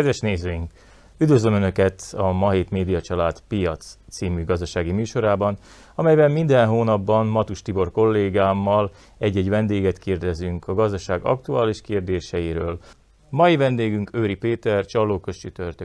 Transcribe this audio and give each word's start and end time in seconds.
Kedves 0.00 0.20
nézőink! 0.20 0.70
Üdvözlöm 1.18 1.52
Önöket 1.52 2.02
a 2.16 2.32
Ma 2.32 2.50
Hét 2.50 2.70
Média 2.70 3.00
Család 3.00 3.40
Piac 3.48 3.98
című 4.10 4.44
gazdasági 4.44 4.92
műsorában, 4.92 5.56
amelyben 5.94 6.30
minden 6.30 6.66
hónapban 6.66 7.26
Matus 7.26 7.62
Tibor 7.62 7.90
kollégámmal 7.90 8.90
egy-egy 9.18 9.48
vendéget 9.48 9.98
kérdezünk 9.98 10.68
a 10.68 10.74
gazdaság 10.74 11.24
aktuális 11.24 11.80
kérdéseiről. 11.80 12.78
Mai 13.30 13.56
vendégünk 13.56 14.10
Őri 14.12 14.34
Péter, 14.34 14.86
Csallókos 14.86 15.44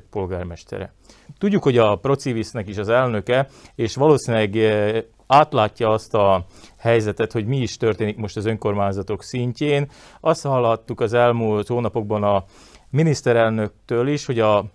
polgármestere. 0.09 0.93
Tudjuk, 1.38 1.63
hogy 1.63 1.77
a 1.77 1.95
Procivisnek 1.95 2.67
is 2.67 2.77
az 2.77 2.89
elnöke, 2.89 3.47
és 3.75 3.95
valószínűleg 3.95 4.55
eh, 4.55 5.03
átlátja 5.27 5.89
azt 5.89 6.13
a 6.13 6.45
helyzetet, 6.77 7.31
hogy 7.31 7.45
mi 7.45 7.57
is 7.57 7.77
történik 7.77 8.17
most 8.17 8.38
az 8.38 8.45
önkormányzatok 8.45 9.23
szintjén. 9.23 9.89
Azt 10.19 10.45
hallhattuk 10.45 11.00
az 11.00 11.13
elmúlt 11.13 11.67
hónapokban 11.67 12.23
a 12.23 12.44
miniszterelnöktől 12.95 14.07
is, 14.07 14.25
hogy 14.25 14.39
a, 14.39 14.65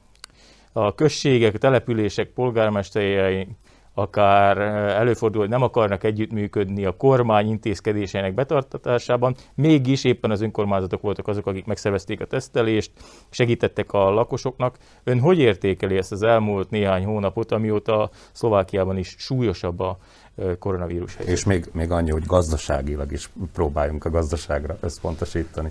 a 0.73 0.95
községek, 0.95 1.55
a 1.55 1.59
települések 1.59 2.29
polgármesterei 2.29 3.47
akár 3.95 4.59
eh, 4.59 4.99
előfordul, 4.99 5.41
hogy 5.41 5.51
nem 5.51 5.63
akarnak 5.63 6.05
együttműködni 6.05 6.85
a 6.85 6.97
kormány 6.97 7.49
intézkedéseinek 7.49 8.35
betartatásában, 8.35 9.35
mégis 9.55 10.05
éppen 10.05 10.31
az 10.31 10.41
önkormányzatok 10.41 11.01
voltak 11.01 11.29
azok, 11.29 11.47
akik 11.47 11.65
megszervezték 11.65 12.21
a 12.21 12.25
tesztelést, 12.25 12.91
segítettek 13.31 13.93
a 13.93 14.11
lakosoknak. 14.11 14.77
Ön 15.05 15.21
hogy 15.21 15.39
értékeli 15.39 15.97
ezt 15.97 16.13
az 16.13 16.23
elmúlt 16.23 16.71
néhány 16.71 17.05
hónapot, 17.05 17.53
amióta 17.53 18.11
Szlovákiában 18.33 18.97
is 18.97 19.15
súlyosabb 19.19 19.81
a 19.81 19.99
eh, 20.37 20.57
koronavírus 20.59 21.17
helyzet? 21.17 21.35
És 21.35 21.45
még, 21.45 21.69
még 21.73 21.91
annyi, 21.91 22.11
hogy 22.11 22.25
gazdaságilag 22.27 23.13
is 23.13 23.31
próbáljunk 23.53 24.05
a 24.05 24.11
gazdaságra 24.11 24.77
összpontosítani. 24.81 25.71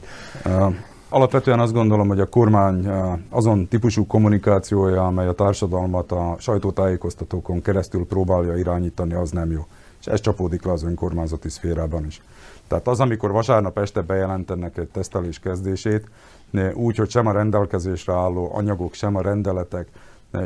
Alapvetően 1.12 1.60
azt 1.60 1.74
gondolom, 1.74 2.08
hogy 2.08 2.20
a 2.20 2.30
kormány 2.30 2.86
eh, 2.86 3.14
azon 3.30 3.68
típusú 3.68 4.08
kommunikációja, 4.08 5.06
amely 5.06 5.28
a 5.28 5.34
társadalmat 5.34 6.12
a 6.12 6.36
sajtótájékoztatókon 6.40 7.62
keresztül 7.62 8.06
próbálja 8.06 8.58
irányítani, 8.58 9.14
az 9.14 9.32
nem 9.32 9.52
jó. 9.52 9.66
És 10.00 10.06
ez 10.06 10.20
csapódik 10.20 10.64
le 10.64 10.72
az 10.72 10.84
önkormányzati 10.84 11.50
szférában 11.50 12.06
is. 12.06 12.22
Tehát 12.68 12.88
az, 12.88 13.00
amikor 13.00 13.32
vasárnap 13.32 13.78
este 13.78 14.02
bejelentenek 14.02 14.78
egy 14.78 14.88
tesztelés 14.88 15.40
kezdését, 15.40 16.10
úgy, 16.74 16.98
hogy 16.98 17.10
sem 17.10 17.28
a 17.28 17.32
rendelkezésre 17.32 18.14
álló 18.14 18.52
anyagok, 18.54 18.94
sem 18.94 19.16
a 19.16 19.22
rendeletek, 19.22 19.88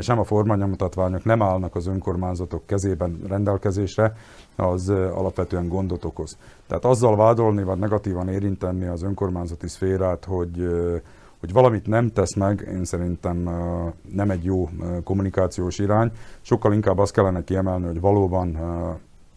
sem 0.00 0.18
a 0.18 0.24
formanyomtatványok 0.24 1.24
nem 1.24 1.42
állnak 1.42 1.74
az 1.74 1.86
önkormányzatok 1.86 2.66
kezében 2.66 3.20
rendelkezésre, 3.28 4.16
az 4.56 4.88
alapvetően 4.88 5.68
gondot 5.68 6.04
okoz. 6.04 6.38
Tehát 6.66 6.84
azzal 6.84 7.16
vádolni, 7.16 7.62
vagy 7.62 7.78
negatívan 7.78 8.28
érinteni 8.28 8.86
az 8.86 9.02
önkormányzati 9.02 9.68
szférát, 9.68 10.24
hogy 10.24 10.68
hogy 11.40 11.52
valamit 11.52 11.86
nem 11.86 12.12
tesz 12.12 12.34
meg, 12.34 12.68
én 12.72 12.84
szerintem 12.84 13.36
nem 14.12 14.30
egy 14.30 14.44
jó 14.44 14.68
kommunikációs 15.04 15.78
irány. 15.78 16.10
Sokkal 16.40 16.72
inkább 16.72 16.98
azt 16.98 17.12
kellene 17.12 17.44
kiemelni, 17.44 17.86
hogy 17.86 18.00
valóban 18.00 18.58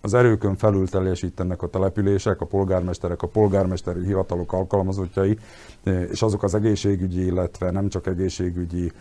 az 0.02 0.14
erőkön 0.14 0.56
felül 0.56 0.88
teljesítenek 0.88 1.62
a 1.62 1.68
települések, 1.68 2.42
a 2.42 2.46
polgármesterek, 2.46 3.22
a 3.22 3.28
polgármesteri 3.28 4.06
hivatalok 4.06 4.54
alkalmazottjai, 4.54 5.38
és 5.84 6.22
azok 6.22 6.44
az 6.44 6.56
egészségügyi, 6.56 7.26
illetve 7.26 7.72
nem 7.72 7.90
csak 7.90 8.08
egészségügyi 8.08 8.92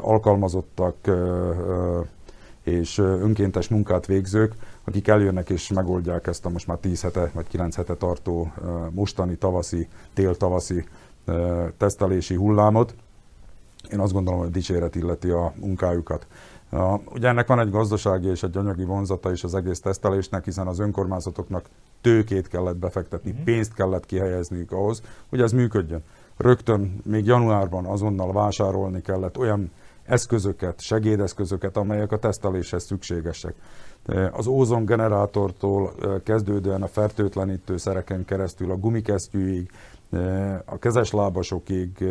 alkalmazottak 0.00 0.96
és 2.62 2.98
önkéntes 2.98 3.68
munkát 3.68 4.06
végzők, 4.06 4.54
akik 4.84 5.08
eljönnek 5.08 5.50
és 5.50 5.72
megoldják 5.72 6.26
ezt 6.26 6.46
a 6.46 6.48
most 6.48 6.66
már 6.66 6.76
10 6.76 7.02
hete 7.02 7.30
vagy 7.34 7.46
9 7.48 7.76
hete 7.76 7.94
tartó 7.94 8.52
mostani 8.90 9.36
tavaszi, 9.36 9.88
tél-tavaszi 10.14 10.84
tesztelési 11.76 12.34
hullámot. 12.34 12.94
Én 13.92 14.00
azt 14.00 14.12
gondolom, 14.12 14.40
hogy 14.40 14.50
dicséret 14.50 14.94
illeti 14.94 15.30
a 15.30 15.52
munkájukat. 15.56 16.26
Ugye 17.12 17.28
ennek 17.28 17.46
van 17.46 17.60
egy 17.60 17.70
gazdasági 17.70 18.28
és 18.28 18.42
egy 18.42 18.56
anyagi 18.56 18.84
vonzata 18.84 19.32
is 19.32 19.44
az 19.44 19.54
egész 19.54 19.80
tesztelésnek, 19.80 20.44
hiszen 20.44 20.66
az 20.66 20.78
önkormányzatoknak 20.78 21.68
tőkét 22.00 22.48
kellett 22.48 22.76
befektetni, 22.76 23.30
mhm. 23.30 23.42
pénzt 23.42 23.74
kellett 23.74 24.06
kihelyezniük 24.06 24.72
ahhoz, 24.72 25.02
hogy 25.28 25.40
ez 25.40 25.52
működjön. 25.52 26.02
Rögtön 26.38 27.00
még 27.04 27.26
januárban 27.26 27.84
azonnal 27.84 28.32
vásárolni 28.32 29.02
kellett 29.02 29.38
olyan 29.38 29.70
eszközöket, 30.04 30.80
segédeszközöket, 30.80 31.76
amelyek 31.76 32.12
a 32.12 32.18
teszteléshez 32.18 32.84
szükségesek. 32.84 33.54
Az 34.32 34.46
ózon 34.46 34.84
generátortól 34.84 35.92
kezdődően 36.24 36.82
a 36.82 36.86
fertőtlenítő 36.86 37.76
szereken 37.76 38.24
keresztül 38.24 38.70
a 38.70 38.76
gumikesztyűig, 38.76 39.70
a 40.64 40.78
kezeslábasokig, 40.78 42.04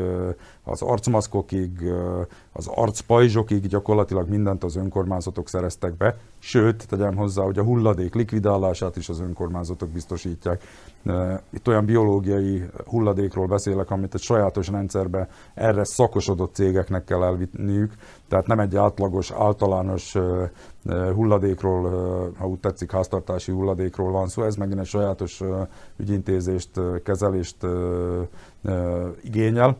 az 0.64 0.82
arcmaszkokig, 0.82 1.94
az 2.58 2.68
arcpajzsokig 2.68 3.68
gyakorlatilag 3.68 4.30
mindent 4.30 4.64
az 4.64 4.76
önkormányzatok 4.76 5.50
szereztek 5.50 5.98
be, 5.98 6.18
sőt, 6.40 6.88
tegyem 6.88 7.16
hozzá, 7.16 7.44
hogy 7.44 7.58
a 7.58 7.64
hulladék 7.64 8.16
likvidálását 8.16 8.96
is 8.96 9.10
az 9.10 9.20
önkormányzatok 9.20 9.90
biztosítják. 9.90 10.64
Itt 11.50 11.68
olyan 11.68 11.86
biológiai 11.86 12.64
hulladékról 12.86 13.48
beszélek, 13.48 13.92
amit 13.92 14.14
egy 14.14 14.22
sajátos 14.22 14.68
rendszerbe 14.68 15.30
erre 15.54 15.84
szakosodott 15.84 16.54
cégeknek 16.56 17.04
kell 17.04 17.24
elvinniük, 17.24 17.94
tehát 18.28 18.48
nem 18.48 18.60
egy 18.60 18.76
átlagos, 18.76 19.32
általános 19.32 20.16
hulladékról, 21.14 21.90
ha 22.38 22.48
úgy 22.48 22.60
tetszik, 22.60 22.92
háztartási 22.92 23.52
hulladékról 23.52 24.12
van 24.12 24.28
szó, 24.28 24.44
ez 24.44 24.56
megint 24.56 24.80
egy 24.80 24.86
sajátos 24.86 25.42
ügyintézést, 25.98 26.72
kezelést 27.04 27.58
igényel. 29.24 29.78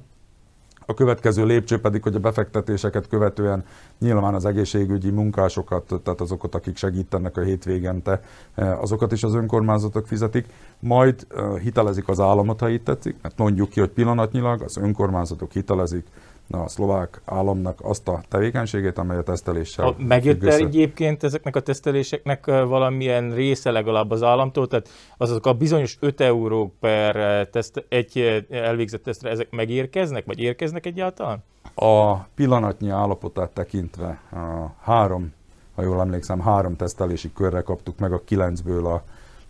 A 0.90 0.94
következő 0.94 1.46
lépcső 1.46 1.80
pedig, 1.80 2.04
hogy 2.04 2.16
a 2.16 2.20
befektetéseket 2.20 3.08
követően 3.08 3.66
nyilván 4.00 4.34
az 4.34 4.46
egészségügyi 4.46 5.10
munkásokat, 5.10 5.94
tehát 6.04 6.22
azokat, 6.22 6.56
akik 6.56 6.78
segítenek 6.78 7.38
a 7.38 7.42
hétvégente, 7.42 8.22
azokat 8.56 9.12
is 9.12 9.24
az 9.24 9.34
önkormányzatok 9.34 10.08
fizetik, 10.08 10.46
majd 10.80 11.28
hitelezik 11.62 12.08
az 12.08 12.20
államot, 12.20 12.60
ha 12.60 12.70
itt 12.70 12.84
tetszik, 12.84 13.16
mert 13.22 13.38
mondjuk 13.38 13.70
ki, 13.70 13.80
hogy 13.80 13.90
pillanatnyilag 13.90 14.62
az 14.62 14.78
önkormányzatok 14.78 15.52
hitelezik 15.52 16.06
a 16.50 16.68
szlovák 16.68 17.22
államnak 17.26 17.80
azt 17.82 18.08
a 18.08 18.22
tevékenységét, 18.28 18.98
amely 18.98 19.18
a 19.18 19.24
teszteléssel 19.24 19.96
Megjött 19.98 20.44
el 20.44 20.54
egyébként 20.54 21.24
ezeknek 21.24 21.56
a 21.56 21.60
teszteléseknek 21.60 22.46
valamilyen 22.46 23.34
része 23.34 23.72
legalább 23.72 24.12
az 24.12 24.24
államtól, 24.24 24.68
tehát 24.68 24.90
azok 25.18 25.46
a 25.46 25.54
bizonyos 25.54 25.98
5 26.00 26.22
euró 26.22 26.76
per 26.80 27.48
teszt, 27.48 27.86
egy 27.90 28.46
elvégzett 28.50 29.04
tesztre, 29.04 29.30
ezek 29.30 29.52
megérkeznek, 29.52 30.26
vagy 30.26 30.40
érkeznek 30.40 30.86
egyáltalán? 30.86 31.44
A 31.76 32.16
pillanatnyi 32.16 32.90
állapotát 32.90 33.50
tekintve 33.50 34.22
a 34.32 34.76
három, 34.82 35.34
ha 35.76 35.82
jól 35.82 36.00
emlékszem, 36.00 36.40
három 36.40 36.76
tesztelési 36.76 37.34
körre 37.34 37.62
kaptuk 37.62 38.00
meg 38.00 38.14
a 38.14 38.22
kilencből 38.26 38.86
a 38.86 39.04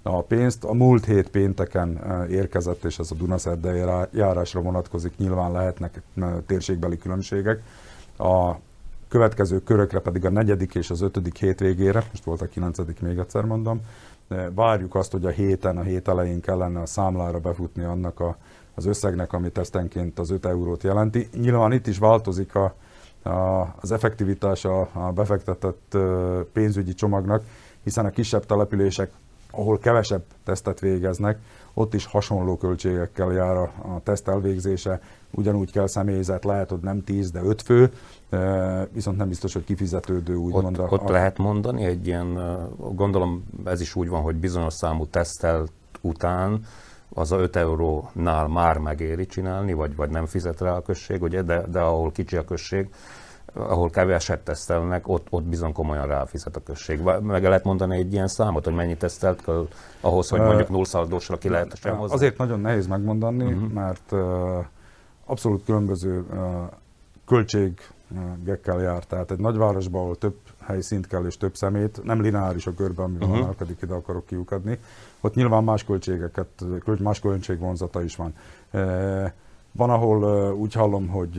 a 0.07 0.21
pénzt. 0.21 0.63
A 0.63 0.73
múlt 0.73 1.05
hét 1.05 1.29
pénteken 1.29 2.01
érkezett, 2.29 2.83
és 2.83 2.99
ez 2.99 3.11
a 3.11 3.15
Dunaszerdei 3.15 3.83
járásra 4.11 4.61
vonatkozik, 4.61 5.17
nyilván 5.17 5.51
lehetnek 5.51 6.01
térségbeli 6.45 6.97
különbségek. 6.97 7.63
A 8.17 8.53
következő 9.07 9.63
körökre 9.63 9.99
pedig 9.99 10.25
a 10.25 10.29
negyedik 10.29 10.75
és 10.75 10.89
az 10.89 11.01
ötödik 11.01 11.37
hétvégére, 11.37 12.03
most 12.11 12.23
volt 12.23 12.41
a 12.41 12.47
kilencedik, 12.47 13.01
még 13.01 13.17
egyszer 13.17 13.43
mondom, 13.43 13.81
várjuk 14.53 14.95
azt, 14.95 15.11
hogy 15.11 15.25
a 15.25 15.29
héten, 15.29 15.77
a 15.77 15.81
hét 15.81 16.07
elején 16.07 16.41
kellene 16.41 16.81
a 16.81 16.85
számlára 16.85 17.39
befutni 17.39 17.83
annak 17.83 18.19
a, 18.19 18.37
az 18.75 18.85
összegnek, 18.85 19.33
ami 19.33 19.49
tesztenként 19.49 20.19
az 20.19 20.29
5 20.29 20.45
eurót 20.45 20.83
jelenti. 20.83 21.29
Nyilván 21.33 21.71
itt 21.71 21.87
is 21.87 21.97
változik 21.97 22.55
a, 22.55 22.75
a, 23.23 23.75
az 23.81 23.91
effektivitása 23.91 24.81
a 24.81 25.11
befektetett 25.11 25.97
pénzügyi 26.53 26.93
csomagnak, 26.93 27.43
hiszen 27.83 28.05
a 28.05 28.09
kisebb 28.09 28.45
települések 28.45 29.11
ahol 29.57 29.77
kevesebb 29.77 30.23
tesztet 30.43 30.79
végeznek, 30.79 31.37
ott 31.73 31.93
is 31.93 32.05
hasonló 32.05 32.57
költségekkel 32.57 33.31
jár 33.31 33.55
a, 33.55 33.63
a 33.63 34.01
teszt 34.03 34.27
elvégzése, 34.27 35.01
ugyanúgy 35.31 35.71
kell 35.71 35.87
személyzet, 35.87 36.43
lehet, 36.43 36.69
hogy 36.69 36.79
nem 36.79 37.03
10, 37.03 37.31
de 37.31 37.41
5 37.41 37.61
fő, 37.61 37.91
viszont 38.91 39.17
nem 39.17 39.27
biztos, 39.27 39.53
hogy 39.53 39.63
kifizetődő 39.63 40.35
úgymond. 40.35 40.79
Ott, 40.79 40.91
ott 40.91 41.09
a... 41.09 41.11
lehet 41.11 41.37
mondani 41.37 41.83
egy 41.83 42.07
ilyen, 42.07 42.37
gondolom 42.77 43.45
ez 43.65 43.81
is 43.81 43.95
úgy 43.95 44.09
van, 44.09 44.21
hogy 44.21 44.35
bizonyos 44.35 44.73
számú 44.73 45.05
tesztelt 45.05 45.71
után 46.01 46.65
az 47.13 47.31
a 47.31 47.37
5 47.37 47.55
eurónál 47.55 48.47
már 48.47 48.77
megéri 48.77 49.25
csinálni, 49.25 49.73
vagy, 49.73 49.95
vagy 49.95 50.09
nem 50.09 50.25
fizet 50.25 50.61
rá 50.61 50.71
a 50.71 50.81
község, 50.81 51.21
ugye, 51.21 51.41
de, 51.41 51.61
de 51.67 51.79
ahol 51.79 52.11
kicsi 52.11 52.35
a 52.35 52.45
község, 52.45 52.89
ahol 53.57 53.89
keveset 53.89 54.39
tesztelnek, 54.39 55.07
ott, 55.07 55.27
ott 55.29 55.43
bizony 55.43 55.73
komolyan 55.73 56.07
ráfizet 56.07 56.55
a 56.55 56.63
község. 56.63 57.01
Meg 57.21 57.43
lehet 57.43 57.63
mondani 57.63 57.97
egy 57.97 58.13
ilyen 58.13 58.27
számot, 58.27 58.63
hogy 58.63 58.73
mennyit 58.73 58.99
tesztelt 58.99 59.41
kell 59.43 59.67
ahhoz, 60.01 60.29
hogy 60.29 60.39
mondjuk 60.39 60.69
nullszaldósra 60.69 61.37
ki 61.37 61.49
lehet 61.49 61.75
sem 61.75 61.97
hozzá? 61.97 62.13
Azért 62.13 62.37
nagyon 62.37 62.59
nehéz 62.59 62.87
megmondani, 62.87 63.43
uh-huh. 63.43 63.71
mert 63.71 64.11
uh, 64.11 64.65
abszolút 65.25 65.65
különböző 65.65 66.25
uh, 66.31 66.37
költségekkel 67.25 68.81
jár. 68.81 69.03
Tehát 69.03 69.31
egy 69.31 69.39
nagyvárosban, 69.39 70.01
ahol 70.01 70.17
több 70.17 70.35
helyszínt 70.59 71.07
kell 71.07 71.25
és 71.25 71.37
több 71.37 71.55
szemét, 71.55 72.03
nem 72.03 72.21
lineáris 72.21 72.67
a 72.67 72.73
körben, 72.73 73.05
amivel 73.05 73.27
uh-huh. 73.27 73.43
emelkedik, 73.43 73.81
ide 73.81 73.93
akarok 73.93 74.25
kiukadni, 74.25 74.79
ott 75.21 75.35
nyilván 75.35 75.63
más 75.63 75.83
költségeket, 75.83 76.47
más 76.99 77.19
költségvonzata 77.19 78.03
is 78.03 78.15
van. 78.15 78.33
Uh, 78.71 79.31
Van, 79.77 79.89
ahol 79.89 80.51
úgy 80.53 80.73
hallom, 80.73 81.07
hogy, 81.07 81.35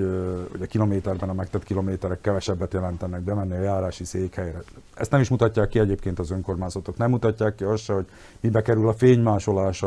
hogy 0.51 0.63
a 0.63 0.67
kilométerben 0.67 1.29
a 1.29 1.33
megtett 1.33 1.65
kilométerek 1.65 2.21
kevesebbet 2.21 2.73
jelentenek 2.73 3.21
bemenni 3.21 3.55
a 3.55 3.61
járási 3.61 4.05
székhelyre. 4.05 4.63
Ezt 4.95 5.11
nem 5.11 5.21
is 5.21 5.29
mutatják 5.29 5.69
ki 5.69 5.79
egyébként 5.79 6.19
az 6.19 6.31
önkormányzatok. 6.31 6.97
Nem 6.97 7.11
mutatják 7.11 7.55
ki 7.55 7.65
azt 7.65 7.83
se, 7.83 7.93
hogy 7.93 8.07
mibe 8.41 8.63
kerül 8.63 8.89
a 8.89 8.93
fénymásolás 8.93 9.85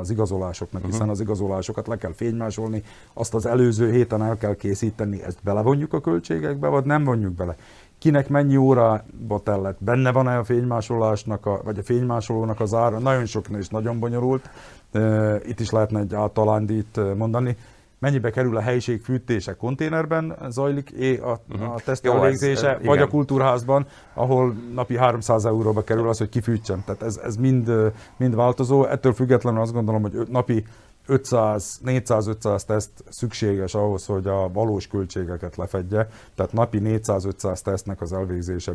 az 0.00 0.10
igazolásoknak, 0.10 0.82
hiszen 0.82 0.98
uh-huh. 0.98 1.12
az 1.12 1.20
igazolásokat 1.20 1.86
le 1.86 1.96
kell 1.96 2.12
fénymásolni, 2.12 2.82
azt 3.12 3.34
az 3.34 3.46
előző 3.46 3.90
héten 3.90 4.22
el 4.22 4.36
kell 4.36 4.54
készíteni, 4.54 5.22
ezt 5.22 5.38
belevonjuk 5.42 5.92
a 5.92 6.00
költségekbe, 6.00 6.68
vagy 6.68 6.84
nem 6.84 7.04
vonjuk 7.04 7.32
bele 7.32 7.56
kinek 7.98 8.28
mennyi 8.28 8.56
órába 8.56 9.40
tellett, 9.42 9.76
benne 9.80 10.12
van-e 10.12 10.38
a 10.38 10.44
fénymásolásnak, 10.44 11.46
a, 11.46 11.60
vagy 11.64 11.78
a 11.78 11.82
fénymásolónak 11.82 12.60
az 12.60 12.74
ára, 12.74 12.98
nagyon 12.98 13.26
sok 13.26 13.46
és 13.58 13.68
nagyon 13.68 13.98
bonyolult, 13.98 14.50
itt 15.44 15.60
is 15.60 15.70
lehetne 15.70 16.00
egy 16.00 16.14
általándít 16.14 17.16
mondani, 17.16 17.56
mennyibe 18.02 18.30
kerül 18.30 18.56
a 18.56 18.60
helyiség 18.60 19.02
fűtése 19.02 19.56
konténerben 19.56 20.36
zajlik 20.48 20.92
a, 21.22 21.40
uh-huh. 21.52 21.74
a 21.74 21.80
teszt 21.84 22.06
elvégzése, 22.06 22.72
vagy 22.72 22.94
igen. 22.94 23.06
a 23.06 23.10
kultúrházban, 23.10 23.86
ahol 24.14 24.54
napi 24.74 24.96
300 24.96 25.44
euróba 25.44 25.84
kerül 25.84 26.08
az, 26.08 26.18
hogy 26.18 26.28
kifűtsem. 26.28 26.82
Tehát 26.84 27.02
ez, 27.02 27.16
ez 27.16 27.36
mind, 27.36 27.92
mind 28.16 28.34
változó. 28.34 28.84
Ettől 28.84 29.12
függetlenül 29.12 29.60
azt 29.60 29.72
gondolom, 29.72 30.02
hogy 30.02 30.12
napi 30.28 30.64
500, 31.06 31.80
400-500 31.84 32.62
teszt 32.62 32.90
szükséges 33.08 33.74
ahhoz, 33.74 34.06
hogy 34.06 34.26
a 34.26 34.52
valós 34.52 34.86
költségeket 34.86 35.56
lefedje. 35.56 36.08
Tehát 36.34 36.52
napi 36.52 36.80
400-500 36.84 37.60
tesztnek 37.60 38.00
az 38.00 38.12
elvégzése, 38.12 38.72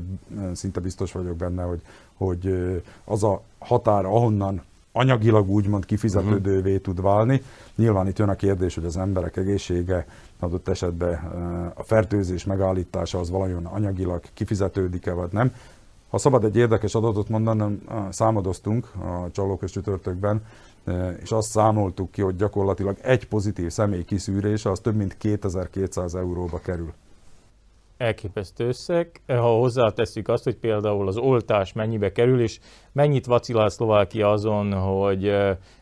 szinte 0.54 0.80
biztos 0.80 1.12
vagyok 1.12 1.36
benne, 1.36 1.64
hogy, 1.64 1.82
hogy 2.14 2.72
az 3.06 3.24
a 3.24 3.42
határ, 3.60 4.06
ahonnan 4.06 4.62
anyagilag 4.98 5.50
úgymond 5.50 5.86
kifizetődővé 5.86 6.70
uh-huh. 6.70 6.84
tud 6.84 7.02
válni. 7.02 7.42
Nyilván 7.76 8.08
itt 8.08 8.18
jön 8.18 8.30
a 8.30 8.36
kérdés, 8.36 8.76
hogy 8.76 8.86
az 8.86 8.98
emberek 8.98 9.38
egészsége 9.38 10.06
adott 10.40 10.68
esetben 10.68 11.14
a 11.76 11.84
fertőzés 11.84 12.44
megállítása 12.44 13.20
az 13.20 13.30
valajon 13.30 13.66
anyagilag 13.66 14.22
kifizetődik-e 14.34 15.14
vagy 15.14 15.32
nem. 15.32 15.54
Ha 16.10 16.18
szabad 16.18 16.44
egy 16.44 16.56
érdekes 16.56 16.96
adatot 16.96 17.30
mondanom, 17.30 17.82
számadoztunk 18.10 18.92
a 18.96 19.32
csalókos 19.32 19.72
csütörtökben, 19.72 20.42
és 21.22 21.32
azt 21.32 21.50
számoltuk 21.50 22.12
ki, 22.12 22.22
hogy 22.22 22.36
gyakorlatilag 22.36 22.98
egy 23.02 23.28
pozitív 23.28 23.72
személy 23.72 24.04
kiszűrése 24.04 24.72
az 24.72 24.80
több 24.80 24.96
mint 24.96 25.18
2200 25.18 26.16
euróba 26.16 26.60
kerül 26.60 26.94
elképesztő 27.98 28.68
összeg. 28.68 29.22
Ha 29.28 29.58
hozzátesszük 29.58 30.28
azt, 30.28 30.44
hogy 30.44 30.56
például 30.56 31.08
az 31.08 31.18
oltás 31.18 31.74
mennyibe 31.74 32.12
kerül, 32.12 32.42
és 32.42 32.60
mennyit 32.92 33.26
vacilál 33.26 33.70
Szlovákia 33.70 34.32
azon, 34.32 34.74
hogy 34.74 35.36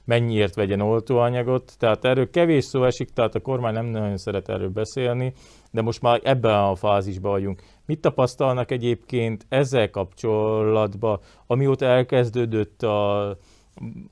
mennyiért 0.06 0.56
vegyen 0.56 0.82
oltóanyagot. 0.82 1.74
Tehát 1.80 2.06
erről 2.06 2.30
kevés 2.30 2.64
szó 2.64 2.84
esik, 2.84 3.10
tehát 3.10 3.36
a 3.36 3.40
kormány 3.40 3.74
nem 3.74 3.86
nagyon 3.86 4.18
szeret 4.18 4.50
erről 4.50 4.70
beszélni, 4.70 5.34
de 5.72 5.82
most 5.82 6.02
már 6.02 6.22
ebben 6.24 6.64
a 6.64 6.76
fázisban 6.76 7.32
vagyunk. 7.32 7.62
Mit 7.86 8.02
tapasztalnak 8.02 8.72
egyébként 8.72 9.46
ezzel 9.50 9.90
kapcsolatban, 9.90 11.20
amióta 11.48 11.86
elkezdődött 11.86 12.84
a 12.84 13.38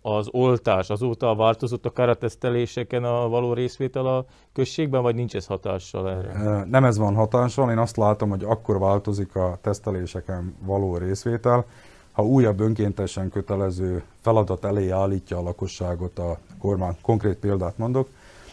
az 0.01 0.27
oltás 0.31 0.89
azóta 0.89 1.36
változott 1.36 1.86
a 1.86 1.92
karateszteléseken 1.92 3.04
a 3.04 3.27
való 3.27 3.54
részvétel 3.54 4.06
a 4.06 4.25
községben, 4.54 5.01
vagy 5.01 5.15
nincs 5.15 5.36
ez 5.36 5.45
hatással 5.45 6.10
erre? 6.10 6.63
Nem 6.69 6.83
ez 6.83 6.98
van 6.98 7.15
hatással, 7.15 7.71
én 7.71 7.77
azt 7.77 7.98
látom, 7.98 8.30
hogy 8.30 8.44
akkor 8.44 8.80
változik 8.80 9.36
a 9.36 9.57
teszteléseken 9.62 10.56
való 10.65 10.98
részvétel, 10.98 11.65
ha 12.12 12.25
újabb 12.25 12.60
önkéntesen 12.60 13.30
kötelező 13.30 14.04
feladat 14.21 14.65
elé 14.65 14.89
állítja 14.89 15.38
a 15.38 15.42
lakosságot 15.42 16.19
a 16.19 16.38
kormány. 16.60 16.95
Konkrét 17.01 17.38
példát 17.38 17.77
mondok, 17.77 18.07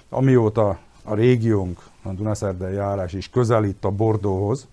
amióta 0.08 0.78
a 1.04 1.14
régiónk, 1.14 1.78
a 2.02 2.08
Dunaszerdei 2.08 2.74
járás 2.74 3.12
is 3.12 3.30
közelít 3.30 3.84
a 3.84 3.90
Bordóhoz, 3.90 4.68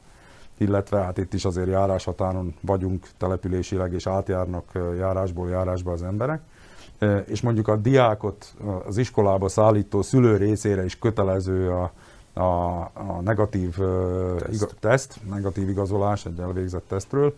illetve 0.58 1.00
hát 1.00 1.18
itt 1.18 1.34
is 1.34 1.46
azért 1.46 1.68
járáshatáron 1.68 2.56
vagyunk 2.62 3.08
településileg, 3.18 3.94
és 3.94 4.08
átjárnak 4.08 4.72
járásból 4.98 5.50
járásba 5.50 5.92
az 5.92 6.04
emberek. 6.04 6.42
És 7.26 7.42
mondjuk 7.42 7.68
a 7.68 7.76
diákot 7.76 8.54
az 8.88 8.98
iskolába 8.98 9.48
szállító 9.48 10.02
szülő 10.02 10.38
részére 10.38 10.86
is 10.86 11.00
kötelező 11.00 11.72
a, 11.72 11.92
a, 12.34 12.80
a 12.94 13.22
negatív 13.24 13.78
teszt. 14.38 14.54
Iga, 14.54 14.68
teszt, 14.80 15.20
negatív 15.30 15.70
igazolás 15.70 16.26
egy 16.26 16.40
elvégzett 16.40 16.88
tesztről. 16.88 17.34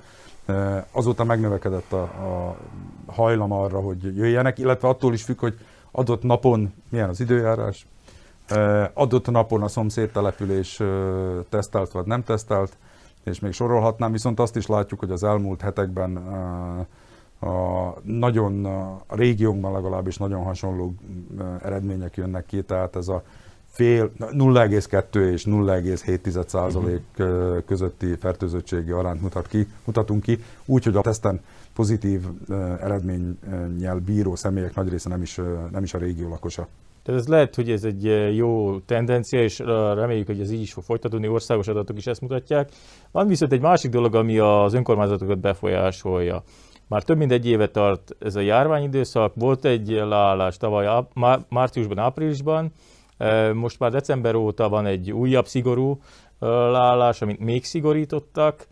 Azóta 0.92 1.24
megnövekedett 1.24 1.94
a, 1.94 2.02
a 2.02 2.58
hajlam 3.12 3.52
arra, 3.52 3.80
hogy 3.80 4.16
jöjjenek, 4.16 4.58
illetve 4.58 4.88
attól 4.88 5.14
is 5.14 5.24
függ, 5.24 5.40
hogy 5.40 5.58
adott 5.92 6.24
napon 6.24 6.74
milyen 6.90 7.10
az 7.10 7.20
időjárás, 7.20 7.88
adott 8.94 9.30
napon 9.30 9.64
a 9.64 9.68
szomszéd 9.68 10.10
település 10.10 10.82
tesztelt 11.50 11.92
vagy 11.92 12.06
nem 12.06 12.24
tesztelt, 12.24 12.78
és 13.30 13.40
még 13.40 13.52
sorolhatnám, 13.52 14.12
viszont 14.12 14.40
azt 14.40 14.56
is 14.56 14.66
látjuk, 14.66 15.00
hogy 15.00 15.12
az 15.12 15.24
elmúlt 15.24 15.62
hetekben 15.62 16.16
a 17.40 17.94
nagyon 18.04 18.66
a 18.66 19.16
régiónkban 19.16 19.72
legalábbis 19.72 20.18
nagyon 20.18 20.44
hasonló 20.44 20.94
eredmények 21.64 22.18
jönnek 22.18 22.46
ki, 22.46 22.62
tehát 22.62 22.96
ez 22.96 23.08
a 23.08 23.24
fél 23.66 24.12
0,2 24.20 25.32
és 25.32 25.46
0,7 25.46 26.48
százalék 26.48 27.04
közötti 27.66 28.16
fertőzöttségi 28.16 28.92
arányt 28.92 29.22
mutat 29.22 29.48
ki, 29.48 29.68
mutatunk 29.86 30.22
ki, 30.22 30.44
úgyhogy 30.66 30.96
a 30.96 31.02
teszten 31.02 31.42
pozitív 31.74 32.22
eredménnyel 32.82 34.00
bíró 34.06 34.36
személyek 34.36 34.76
nagy 34.76 34.90
része 34.90 35.10
nem 35.10 35.22
is, 35.22 35.40
nem 35.72 35.84
is 35.84 35.94
a 35.94 35.98
régió 35.98 36.30
lakosa. 36.30 36.68
Tehát 37.10 37.24
ez 37.24 37.30
lehet, 37.30 37.56
hogy 37.56 37.72
ez 37.72 37.84
egy 37.84 38.08
eh, 38.08 38.36
jó 38.36 38.80
tendencia, 38.80 39.44
és 39.44 39.60
eh, 39.60 39.68
reméljük, 39.94 40.28
hogy 40.28 40.40
ez 40.40 40.52
így 40.52 40.62
is 40.62 40.74
fog 40.74 40.84
folytatódni, 40.84 41.28
országos 41.28 41.68
adatok 41.68 41.98
is 41.98 42.08
ezt 42.08 42.22
mutatják. 42.22 42.70
Van 43.12 43.28
viszont 43.28 43.52
egy 43.52 43.62
másik 43.62 43.92
dolog, 43.92 44.16
ami 44.16 44.38
az 44.38 44.74
önkormányzatokat 44.74 45.40
befolyásolja. 45.40 46.44
Már 46.88 47.04
több 47.04 47.18
mint 47.18 47.32
egy 47.32 47.46
éve 47.46 47.68
tart 47.68 48.16
ez 48.20 48.36
a 48.36 48.40
járványidőszak, 48.40 49.34
volt 49.36 49.66
egy 49.66 49.90
leállás 49.90 50.58
tavaly 50.58 51.06
márciusban, 51.50 51.98
áprilisban, 51.98 52.72
eh, 53.18 53.54
most 53.54 53.80
már 53.80 53.92
december 53.92 54.36
óta 54.36 54.70
van 54.70 54.86
egy 54.86 55.12
újabb 55.12 55.46
szigorú 55.46 56.00
leállás, 56.40 57.22
amit 57.22 57.40
még 57.40 57.64
szigorítottak, 57.64 58.68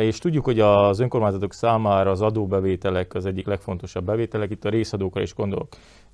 és 0.00 0.18
tudjuk, 0.18 0.44
hogy 0.44 0.60
az 0.60 1.00
önkormányzatok 1.00 1.52
számára 1.52 2.10
az 2.10 2.22
adóbevételek 2.22 3.14
az 3.14 3.26
egyik 3.26 3.46
legfontosabb 3.46 4.04
bevételek, 4.04 4.50
itt 4.50 4.64
a 4.64 4.68
részadókra 4.68 5.20
is 5.22 5.34
gondolok. 5.34 5.68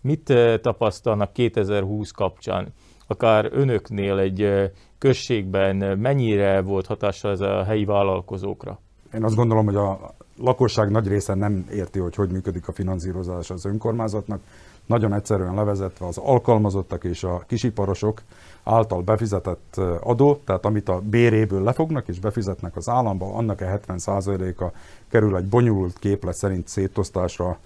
Mit 0.06 0.32
tapasztalnak 0.62 1.32
2020 1.32 2.10
kapcsán? 2.10 2.74
Akár 3.06 3.48
önöknél 3.52 4.18
egy 4.18 4.70
községben 4.98 5.98
mennyire 5.98 6.60
volt 6.60 6.86
hatással 6.86 7.30
ez 7.30 7.40
a 7.40 7.64
helyi 7.64 7.84
vállalkozókra? 7.84 8.78
Én 9.14 9.24
azt 9.24 9.34
gondolom, 9.34 9.64
hogy 9.64 9.76
a 9.76 10.14
lakosság 10.36 10.90
nagy 10.90 11.08
része 11.08 11.34
nem 11.34 11.66
érti, 11.72 11.98
hogy 11.98 12.14
hogy 12.14 12.30
működik 12.30 12.68
a 12.68 12.72
finanszírozás 12.72 13.50
az 13.50 13.64
önkormányzatnak. 13.64 14.40
Nagyon 14.86 15.12
egyszerűen 15.12 15.54
levezetve 15.54 16.06
az 16.06 16.18
alkalmazottak 16.18 17.04
és 17.04 17.24
a 17.24 17.44
kisiparosok 17.46 18.22
által 18.62 19.02
befizetett 19.02 19.80
adó, 20.00 20.40
tehát 20.44 20.64
amit 20.64 20.88
a 20.88 21.00
béréből 21.00 21.62
lefognak 21.62 22.08
és 22.08 22.18
befizetnek 22.18 22.76
az 22.76 22.88
államba, 22.88 23.34
annak 23.34 23.60
a 23.60 23.64
70%-a 23.64 24.64
kerül 25.08 25.36
egy 25.36 25.48
bonyolult 25.48 25.98
képlet 25.98 26.34
szerint 26.34 26.68
szétosztásra 26.68 27.58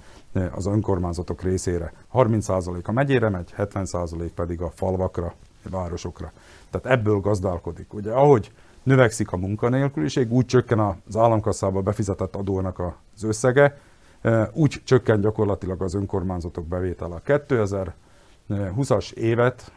az 0.55 0.67
önkormányzatok 0.67 1.43
részére. 1.43 1.93
30% 2.13 2.85
a 2.85 2.93
megyére 2.93 3.29
megy, 3.29 3.55
70% 3.57 4.31
pedig 4.35 4.61
a 4.61 4.71
falvakra, 4.71 5.35
a 5.65 5.69
városokra. 5.71 6.33
Tehát 6.71 6.99
ebből 6.99 7.21
gazdálkodik. 7.21 7.95
Ugye 7.95 8.13
ahogy 8.13 8.53
növekszik 8.83 9.33
a 9.33 9.37
munkanélküliség, 9.37 10.33
úgy 10.33 10.47
csökken 10.47 10.79
az 10.79 11.17
államkasszába 11.17 11.83
befizetett 11.83 12.37
adónak 12.37 12.79
az 12.79 13.23
összege, 13.23 13.79
úgy 14.53 14.81
csökken 14.85 15.21
gyakorlatilag 15.21 15.83
az 15.83 15.95
önkormányzatok 15.95 16.67
bevétele. 16.67 17.15
A 17.15 17.23
2020-as 17.23 19.13
évet 19.13 19.73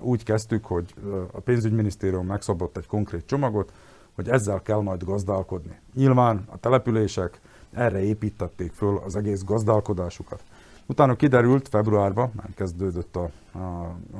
úgy 0.00 0.22
kezdtük, 0.22 0.64
hogy 0.64 0.94
a 1.32 1.40
pénzügyminisztérium 1.40 2.26
megszabott 2.26 2.76
egy 2.76 2.86
konkrét 2.86 3.26
csomagot, 3.26 3.72
hogy 4.14 4.28
ezzel 4.28 4.60
kell 4.62 4.80
majd 4.80 5.04
gazdálkodni. 5.04 5.78
Nyilván 5.94 6.44
a 6.50 6.58
települések 6.58 7.40
erre 7.74 8.02
építették 8.02 8.72
föl 8.72 9.00
az 9.04 9.16
egész 9.16 9.44
gazdálkodásukat. 9.44 10.42
Utána 10.86 11.16
kiderült, 11.16 11.68
februárban 11.68 12.30
már 12.36 12.48
kezdődött 12.54 13.16
a, 13.16 13.30
a, 13.52 13.58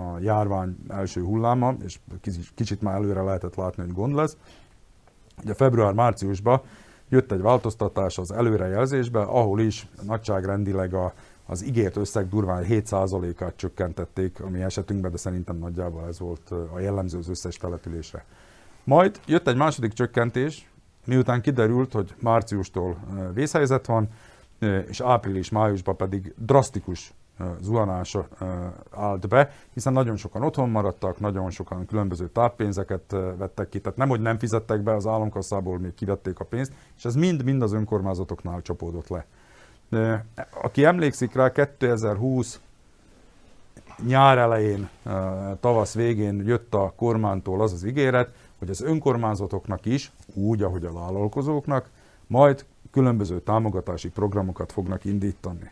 a 0.03 0.19
járvány 0.21 0.77
első 0.89 1.23
hulláma, 1.23 1.75
és 1.85 1.99
kicsit 2.55 2.83
már 2.83 2.95
előre 2.95 3.23
lehetett 3.23 3.55
látni, 3.55 3.83
hogy 3.83 3.93
gond 3.93 4.15
lesz. 4.15 4.37
Ugye 5.43 5.55
február-márciusban 5.55 6.61
jött 7.09 7.33
egy 7.33 7.41
változtatás 7.41 8.19
az 8.19 8.33
előrejelzésbe, 8.33 9.21
ahol 9.21 9.61
is 9.61 9.89
nagyságrendileg 10.03 10.95
a, 10.95 11.13
az 11.47 11.65
ígért 11.65 11.97
összeg 11.97 12.29
durván 12.29 12.65
7%-át 12.69 13.57
csökkentették 13.57 14.41
a 14.41 14.49
mi 14.49 14.63
esetünkben, 14.63 15.11
de 15.11 15.17
szerintem 15.17 15.57
nagyjából 15.57 16.07
ez 16.07 16.19
volt 16.19 16.51
a 16.51 16.79
jellemző 16.79 17.19
az 17.19 17.29
összes 17.29 17.57
településre. 17.57 18.25
Majd 18.85 19.21
jött 19.27 19.49
egy 19.49 19.57
második 19.57 19.93
csökkentés, 19.93 20.69
miután 21.05 21.41
kiderült, 21.41 21.93
hogy 21.93 22.15
márciustól 22.21 22.97
vészhelyzet 23.35 23.87
van, 23.87 24.09
és 24.89 25.01
április-májusban 25.01 25.97
pedig 25.97 26.35
drasztikus 26.37 27.13
zuhanás 27.61 28.17
állt 28.91 29.29
be, 29.29 29.51
hiszen 29.73 29.93
nagyon 29.93 30.17
sokan 30.17 30.43
otthon 30.43 30.71
maradtak, 30.71 31.21
nagyon 31.21 31.51
sokan 31.51 31.87
különböző 31.87 32.29
táppénzeket 32.29 33.17
vettek 33.39 33.69
ki, 33.69 33.81
tehát 33.81 33.99
nem, 33.99 34.09
hogy 34.09 34.21
nem 34.21 34.39
fizettek 34.39 34.81
be 34.81 34.95
az 34.95 35.07
államkasszából, 35.07 35.79
még 35.79 35.95
kivették 35.95 36.39
a 36.39 36.45
pénzt, 36.45 36.73
és 36.97 37.05
ez 37.05 37.15
mind-mind 37.15 37.63
az 37.63 37.73
önkormányzatoknál 37.73 38.63
csapódott 38.63 39.09
le. 39.09 39.27
Aki 40.63 40.85
emlékszik 40.85 41.35
rá, 41.35 41.53
2020 41.53 42.61
nyár 44.07 44.39
elején, 44.39 44.89
tavasz 45.61 45.95
végén 45.95 46.43
jött 46.47 46.75
a 46.75 46.93
kormánytól 46.97 47.63
az 47.63 47.73
az 47.73 47.85
ígéret, 47.85 48.35
hogy 48.65 48.73
az 48.73 48.81
önkormányzatoknak 48.81 49.87
is, 49.87 50.13
úgy, 50.35 50.63
ahogy 50.63 50.85
a 50.85 50.93
vállalkozóknak, 50.93 51.91
majd 52.27 52.65
különböző 52.91 53.41
támogatási 53.41 54.09
programokat 54.09 54.73
fognak 54.73 55.05
indítani. 55.05 55.71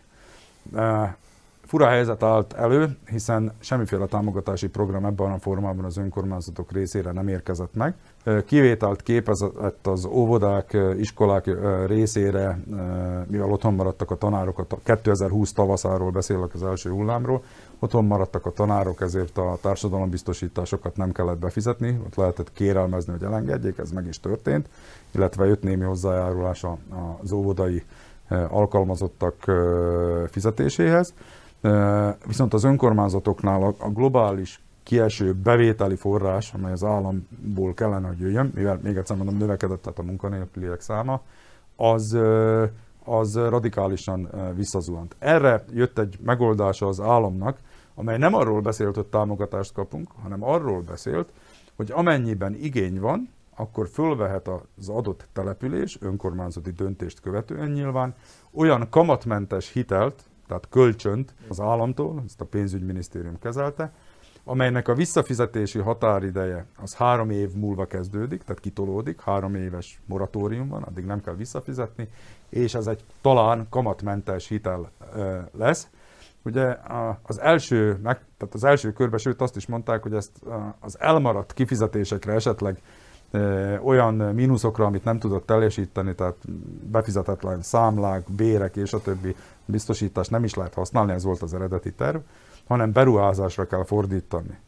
Fura 1.67 1.87
helyzet 1.87 2.23
állt 2.23 2.53
elő, 2.53 2.97
hiszen 3.07 3.53
semmiféle 3.59 4.07
támogatási 4.07 4.69
program 4.69 5.05
ebben 5.05 5.33
a 5.33 5.39
formában 5.39 5.85
az 5.85 5.97
önkormányzatok 5.97 6.73
részére 6.73 7.13
nem 7.13 7.29
érkezett 7.29 7.75
meg. 7.75 7.95
Kivételt 8.45 9.03
képezett 9.03 9.87
az 9.87 10.05
óvodák, 10.05 10.77
iskolák 10.99 11.51
részére, 11.87 12.59
mivel 13.27 13.51
otthon 13.51 13.75
maradtak 13.75 14.11
a 14.11 14.17
tanárok, 14.17 14.59
a 14.59 14.67
2020 14.83 15.53
tavaszáról 15.53 16.11
beszélek 16.11 16.55
az 16.55 16.63
első 16.63 16.91
hullámról, 16.91 17.43
otthon 17.79 18.05
maradtak 18.05 18.47
a 18.47 18.53
tanárok, 18.53 19.01
ezért 19.01 19.39
a 19.39 19.59
társadalombiztosításokat 19.61 20.97
nem 20.97 21.13
kellett 21.13 21.39
befizetni, 21.39 22.01
ott 22.07 22.15
lehetett 22.15 22.53
kérelmezni, 22.53 23.13
hogy 23.13 23.23
elengedjék, 23.23 23.79
ez 23.79 23.91
meg 23.91 24.07
is 24.07 24.21
történt, 24.21 24.69
illetve 25.11 25.47
jött 25.47 25.63
némi 25.63 25.85
hozzájárulás 25.85 26.65
az 27.23 27.33
óvodai 27.33 27.83
alkalmazottak 28.49 29.35
fizetéséhez. 30.31 31.15
Viszont 32.27 32.55
az 32.55 32.65
önkormányzatoknál 32.65 33.75
a 33.79 33.89
globális 33.89 34.63
kieső 34.83 35.33
bevételi 35.33 35.97
forrás, 35.97 36.55
amely 36.55 36.73
az 36.73 36.85
államból 36.85 37.75
kellene, 37.75 38.07
hogy 38.07 38.21
jöjjön, 38.21 38.53
mivel 38.55 38.81
még 38.83 38.97
egyszer 38.97 39.17
mondom, 39.17 39.37
növekedett 39.37 39.83
tehát 39.83 39.99
a 39.99 40.03
munkanélküliek 40.03 40.81
száma, 40.81 41.21
az, 41.77 42.19
az 43.05 43.37
radikálisan 43.37 44.29
visszazuhant. 44.55 45.17
Erre 45.19 45.65
jött 45.73 45.99
egy 45.99 46.19
megoldása 46.25 46.87
az 46.87 47.01
államnak, 47.01 47.59
amely 47.95 48.19
nem 48.19 48.35
arról 48.35 48.61
beszélt, 48.61 48.95
hogy 48.95 49.07
támogatást 49.07 49.73
kapunk, 49.73 50.09
hanem 50.23 50.45
arról 50.45 50.81
beszélt, 50.81 51.29
hogy 51.77 51.91
amennyiben 51.91 52.55
igény 52.55 53.01
van, 53.01 53.29
akkor 53.57 53.89
fölvehet 53.89 54.49
az 54.79 54.89
adott 54.89 55.29
település, 55.33 55.99
önkormányzati 56.01 56.71
döntést 56.71 57.21
követően 57.21 57.71
nyilván, 57.71 58.15
olyan 58.51 58.87
kamatmentes 58.91 59.73
hitelt, 59.73 60.25
tehát 60.53 60.69
kölcsönt 60.69 61.35
az 61.49 61.61
államtól, 61.61 62.23
ezt 62.27 62.41
a 62.41 62.45
pénzügyminisztérium 62.45 63.39
kezelte, 63.39 63.93
amelynek 64.45 64.89
a 64.89 64.95
visszafizetési 64.95 65.79
határideje 65.79 66.67
az 66.77 66.95
három 66.95 67.31
év 67.31 67.53
múlva 67.55 67.87
kezdődik, 67.87 68.43
tehát 68.43 68.61
kitolódik, 68.61 69.21
három 69.21 69.55
éves 69.55 70.01
moratórium 70.07 70.69
van, 70.69 70.83
addig 70.83 71.05
nem 71.05 71.21
kell 71.21 71.35
visszafizetni, 71.35 72.09
és 72.49 72.75
ez 72.75 72.87
egy 72.87 73.05
talán 73.21 73.67
kamatmentes 73.71 74.49
hitel 74.49 74.91
lesz. 75.53 75.89
Ugye 76.43 76.77
az 77.23 77.41
első, 77.41 77.99
meg, 78.03 78.21
tehát 78.39 78.55
az 78.55 78.65
első 78.65 78.93
körben, 78.93 79.19
sőt 79.19 79.41
azt 79.41 79.57
is 79.57 79.67
mondták, 79.67 80.03
hogy 80.03 80.15
ezt 80.15 80.41
az 80.81 81.01
elmaradt 81.01 81.53
kifizetésekre 81.53 82.33
esetleg 82.33 82.83
olyan 83.83 84.15
mínuszokra, 84.15 84.85
amit 84.85 85.05
nem 85.05 85.19
tudott 85.19 85.47
teljesíteni, 85.47 86.15
tehát 86.15 86.37
befizetetlen 86.91 87.63
számlák, 87.63 88.31
bérek 88.31 88.77
és 88.77 88.93
a 88.93 89.01
többi 89.01 89.37
biztosítás 89.65 90.29
nem 90.29 90.45
is 90.45 90.55
lehet 90.55 90.75
használni, 90.75 91.13
ez 91.13 91.25
volt 91.25 91.43
az 91.43 91.55
eredeti 91.55 91.93
terv, 91.93 92.19
hanem 92.67 92.93
beruházásra 92.93 93.67
kell 93.67 93.85
fordítani. 93.85 94.59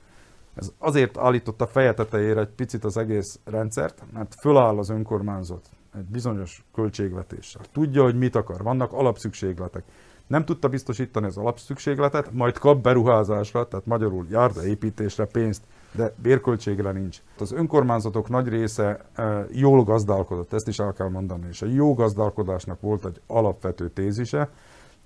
Ez 0.55 0.73
azért 0.79 1.19
állította 1.19 1.67
feje 1.67 1.95
tetejére 1.95 2.41
egy 2.41 2.49
picit 2.57 2.85
az 2.85 2.97
egész 2.97 3.39
rendszert, 3.45 4.03
mert 4.13 4.35
föláll 4.41 4.79
az 4.79 4.91
önkormányzat 4.91 5.69
egy 5.97 6.05
bizonyos 6.05 6.65
költségvetéssel. 6.75 7.63
Tudja, 7.73 8.03
hogy 8.03 8.19
mit 8.19 8.37
akar, 8.37 8.63
vannak 8.63 8.93
alapszükségletek. 8.93 9.83
Nem 10.27 10.45
tudta 10.45 10.69
biztosítani 10.69 11.27
az 11.27 11.37
alapszükségletet, 11.37 12.33
majd 12.33 12.59
kap 12.59 12.83
beruházásra, 12.83 13.69
tehát 13.69 13.87
magyarul 13.87 14.27
építésre 14.65 15.25
pénzt 15.25 15.63
de 15.95 16.13
bérköltségre 16.23 16.91
nincs. 16.93 17.23
Az 17.39 17.53
önkormányzatok 17.53 18.29
nagy 18.29 18.49
része 18.49 19.05
eh, 19.15 19.45
jól 19.51 19.85
gazdálkodott, 19.85 20.53
ezt 20.53 20.69
is 20.69 20.79
el 20.79 20.93
kell 20.93 21.09
mondani, 21.09 21.47
és 21.51 21.63
a 21.63 21.67
jó 21.67 21.95
gazdálkodásnak 21.95 22.81
volt 22.81 23.05
egy 23.05 23.21
alapvető 23.27 23.89
tézise, 23.89 24.49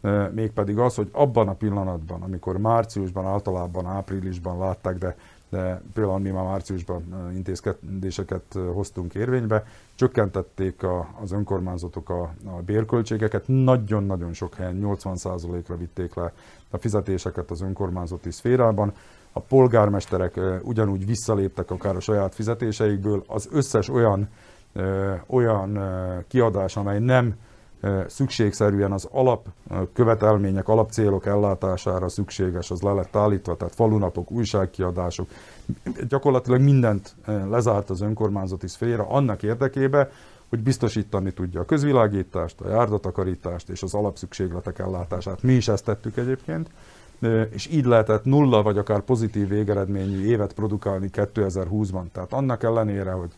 eh, 0.00 0.28
mégpedig 0.30 0.78
az, 0.78 0.95
hogy 0.95 1.09
abban 1.12 1.49
a 1.49 1.52
pillanatban, 1.52 2.23
amikor 2.23 2.59
márciusban, 2.59 3.26
általában 3.26 3.87
áprilisban 3.87 4.59
látták, 4.59 4.99
de, 4.99 5.16
de 5.49 5.83
például 5.95 6.18
mi 6.18 6.30
már 6.30 6.45
márciusban 6.45 7.04
eh, 7.12 7.35
intézkedéseket 7.35 8.59
hoztunk 8.73 9.14
érvénybe, 9.14 9.64
csökkentették 9.95 10.83
a, 10.83 11.09
az 11.23 11.33
önkormányzatok 11.33 12.11
a, 12.11 12.23
a 12.45 12.62
bérköltségeket, 12.66 13.42
nagyon-nagyon 13.47 14.33
sok 14.33 14.54
helyen 14.54 14.80
80%-ra 14.85 15.76
vitték 15.76 16.14
le 16.14 16.33
a 16.71 16.76
fizetéseket 16.76 17.50
az 17.50 17.61
önkormányzati 17.61 18.30
szférában, 18.30 18.92
a 19.32 19.40
polgármesterek 19.40 20.40
ugyanúgy 20.62 21.06
visszaléptek 21.06 21.70
akár 21.70 21.97
a 21.97 22.00
saját 22.00 22.35
fizetéseikből, 22.35 23.25
az 23.26 23.49
összes 23.52 23.88
olyan, 23.88 24.28
olyan 25.26 25.78
kiadás, 26.28 26.76
amely 26.76 26.99
nem 26.99 27.35
szükségszerűen 28.06 28.92
az 28.92 29.08
alapkövetelmények, 29.11 30.68
alapcélok 30.68 31.26
ellátására 31.26 32.08
szükséges, 32.08 32.70
az 32.70 32.80
le 32.80 32.92
lett 32.92 33.16
állítva, 33.16 33.56
tehát 33.56 33.75
falunapok, 33.75 34.30
újságkiadások, 34.30 35.28
gyakorlatilag 36.08 36.61
mindent 36.61 37.14
lezárt 37.50 37.90
az 37.90 38.00
önkormányzati 38.00 38.68
szféra 38.68 39.08
annak 39.08 39.42
érdekében, 39.42 40.08
hogy 40.49 40.62
biztosítani 40.62 41.32
tudja 41.32 41.61
a 41.61 41.64
közvilágítást, 41.64 42.61
a 42.61 42.68
járdatakarítást 42.68 43.68
és 43.68 43.82
az 43.82 43.94
alapszükségletek 43.94 44.78
ellátását. 44.78 45.42
Mi 45.42 45.52
is 45.52 45.68
ezt 45.68 45.85
tettük 45.85 46.16
egyébként 46.16 46.70
és 47.50 47.66
így 47.66 47.84
lehetett 47.84 48.25
nulla 48.25 48.62
vagy 48.62 48.78
akár 48.78 49.00
pozitív 49.00 49.48
végeredményű 49.48 50.25
évet 50.25 50.52
produkálni 50.52 51.10
2020-ban. 51.12 52.04
Tehát 52.12 52.32
annak 52.32 52.62
ellenére, 52.62 53.10
hogy 53.10 53.30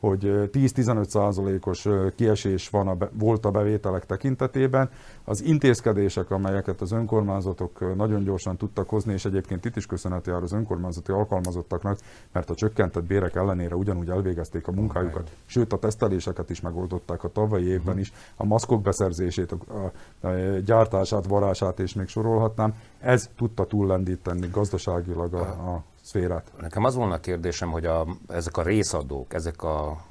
hogy 0.00 0.48
10-15 0.52 1.04
százalékos 1.04 1.86
kiesés 2.14 2.68
van 2.68 2.88
a, 2.88 2.96
volt 3.12 3.44
a 3.44 3.50
bevételek 3.50 4.06
tekintetében. 4.06 4.90
Az 5.24 5.42
intézkedések, 5.42 6.30
amelyeket 6.30 6.80
az 6.80 6.92
önkormányzatok 6.92 7.96
nagyon 7.96 8.24
gyorsan 8.24 8.56
tudtak 8.56 8.88
hozni, 8.88 9.12
és 9.12 9.24
egyébként 9.24 9.64
itt 9.64 9.76
is 9.76 9.86
köszönhet 9.86 10.26
jár 10.26 10.42
az 10.42 10.52
önkormányzati 10.52 11.12
alkalmazottaknak, 11.12 11.98
mert 12.32 12.50
a 12.50 12.54
csökkentett 12.54 13.04
bérek 13.04 13.34
ellenére 13.34 13.74
ugyanúgy 13.74 14.08
elvégezték 14.08 14.66
a 14.68 14.72
munkájukat, 14.72 15.30
sőt 15.46 15.72
a 15.72 15.78
teszteléseket 15.78 16.50
is 16.50 16.60
megoldották 16.60 17.24
a 17.24 17.32
tavalyi 17.32 17.66
évben 17.66 17.98
is, 17.98 18.12
a 18.36 18.44
maszkok 18.44 18.82
beszerzését, 18.82 19.52
a, 19.52 19.90
a, 20.20 20.26
a 20.26 20.58
gyártását, 20.64 21.26
varását 21.26 21.80
és 21.80 21.94
még 21.94 22.08
sorolhatnám. 22.08 22.74
Ez 23.00 23.30
tudta 23.36 23.66
túllendíteni 23.66 24.48
gazdaságilag 24.52 25.34
a, 25.34 25.40
a 25.40 25.82
szférát. 26.06 26.52
Nekem 26.60 26.84
az 26.84 26.94
volna 26.94 27.14
a 27.14 27.20
kérdésem, 27.20 27.70
hogy 27.70 27.86
a, 27.86 28.06
ezek 28.28 28.56
a 28.56 28.62
részadók, 28.62 29.34
ezek 29.34 29.62
a 29.62 30.04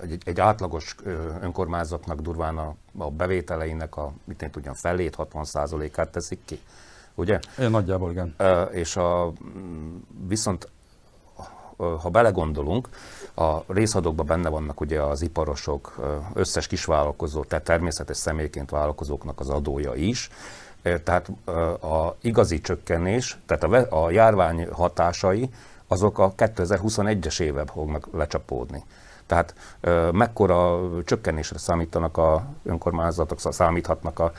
egy, 0.00 0.22
egy 0.24 0.40
átlagos 0.40 0.96
önkormányzatnak 1.40 2.20
durván 2.20 2.58
a, 2.58 2.74
a 2.98 3.10
bevételeinek 3.10 3.96
a, 3.96 4.12
mit 4.24 4.42
én 4.42 4.50
tudjam, 4.50 4.74
felét, 4.74 5.14
60 5.14 5.44
át 5.94 6.08
teszik 6.10 6.40
ki, 6.44 6.60
ugye? 7.14 7.38
Én 7.58 7.70
nagyjából 7.70 8.10
igen. 8.10 8.34
E, 8.36 8.62
és 8.62 8.96
a, 8.96 9.32
viszont 10.26 10.68
ha 11.76 12.08
belegondolunk, 12.10 12.88
a 13.34 13.72
részadókban 13.72 14.26
benne 14.26 14.48
vannak 14.48 14.80
ugye 14.80 15.02
az 15.02 15.22
iparosok, 15.22 15.94
összes 16.34 16.66
kisvállalkozó, 16.66 17.44
tehát 17.44 17.64
természetes 17.64 18.16
személyként 18.16 18.70
vállalkozóknak 18.70 19.40
az 19.40 19.48
adója 19.48 19.94
is, 19.94 20.30
tehát 20.82 21.28
a 21.82 22.16
igazi 22.20 22.60
csökkenés, 22.60 23.38
tehát 23.46 23.92
a, 23.92 24.10
járvány 24.10 24.68
hatásai, 24.72 25.50
azok 25.86 26.18
a 26.18 26.34
2021-es 26.34 27.40
éve 27.40 27.64
fognak 27.66 28.08
lecsapódni. 28.12 28.84
Tehát 29.26 29.54
mekkora 30.12 30.80
csökkenésre 31.04 31.58
számítanak 31.58 32.16
a 32.16 32.44
önkormányzatok, 32.64 33.40
számíthatnak 33.40 34.18
a 34.18 34.32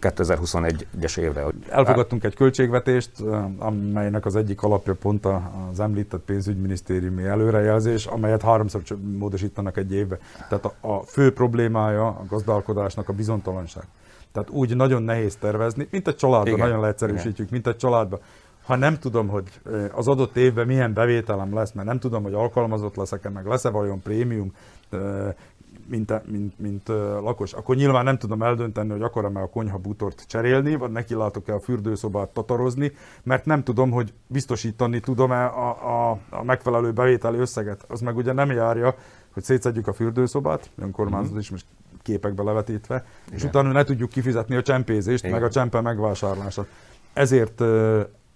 2021-es 0.00 1.18
évre. 1.18 1.44
Elfogadtunk 1.68 2.24
egy 2.24 2.34
költségvetést, 2.34 3.10
amelynek 3.58 4.26
az 4.26 4.36
egyik 4.36 4.62
alapja 4.62 4.94
pont 4.94 5.26
az 5.70 5.80
említett 5.80 6.20
pénzügyminisztériumi 6.20 7.24
előrejelzés, 7.24 8.06
amelyet 8.06 8.42
háromszor 8.42 8.82
módosítanak 9.18 9.76
egy 9.76 9.92
évbe. 9.92 10.18
Tehát 10.48 10.64
a, 10.64 10.74
a 10.80 11.02
fő 11.02 11.32
problémája 11.32 12.06
a 12.06 12.24
gazdálkodásnak 12.28 13.08
a 13.08 13.12
bizonytalanság. 13.12 13.84
Tehát 14.32 14.50
úgy 14.50 14.76
nagyon 14.76 15.02
nehéz 15.02 15.36
tervezni, 15.36 15.88
mint 15.90 16.08
egy 16.08 16.16
családban, 16.16 16.52
Igen. 16.52 16.66
nagyon 16.66 16.80
leegyszerűsítjük, 16.80 17.36
Igen. 17.36 17.48
mint 17.50 17.66
egy 17.66 17.76
családban. 17.76 18.20
Ha 18.64 18.76
nem 18.76 18.98
tudom, 18.98 19.28
hogy 19.28 19.60
az 19.92 20.08
adott 20.08 20.36
évben 20.36 20.66
milyen 20.66 20.92
bevételem 20.92 21.54
lesz, 21.54 21.72
mert 21.72 21.86
nem 21.86 21.98
tudom, 21.98 22.22
hogy 22.22 22.34
alkalmazott 22.34 22.96
leszek-e, 22.96 23.30
meg 23.30 23.46
lesz-e 23.46 23.70
vajon 23.70 24.00
prémium, 24.00 24.52
mint, 25.88 26.26
mint, 26.30 26.58
mint 26.58 26.88
lakos, 27.22 27.52
akkor 27.52 27.76
nyilván 27.76 28.04
nem 28.04 28.18
tudom 28.18 28.42
eldönteni, 28.42 28.90
hogy 28.90 29.02
akarom-e 29.02 29.40
a 29.40 29.48
konyha 29.48 29.78
bútort 29.78 30.24
cserélni, 30.26 30.76
vagy 30.76 30.90
neki 30.90 31.14
látok-e 31.14 31.54
a 31.54 31.60
fürdőszobát 31.60 32.28
tatarozni, 32.28 32.92
mert 33.22 33.44
nem 33.44 33.62
tudom, 33.62 33.90
hogy 33.90 34.12
biztosítani 34.26 35.00
tudom-e 35.00 35.44
a, 35.44 36.10
a, 36.10 36.18
a 36.30 36.44
megfelelő 36.44 36.92
bevételi 36.92 37.38
összeget. 37.38 37.84
Az 37.88 38.00
meg 38.00 38.16
ugye 38.16 38.32
nem 38.32 38.50
járja, 38.50 38.94
hogy 39.32 39.42
szétszedjük 39.42 39.86
a 39.86 39.92
fürdőszobát, 39.92 40.70
önkormányzat 40.76 41.30
mm-hmm. 41.30 41.40
is 41.40 41.50
most 41.50 41.66
képekbe 42.08 42.42
levetítve, 42.42 43.04
Igen. 43.26 43.38
és 43.38 43.44
utána 43.44 43.72
ne 43.72 43.84
tudjuk 43.84 44.10
kifizetni 44.10 44.56
a 44.56 44.62
csempézést, 44.62 45.24
Igen. 45.24 45.36
meg 45.38 45.48
a 45.48 45.50
csempe 45.50 45.80
megvásárlását. 45.80 46.66
Ezért, 47.12 47.62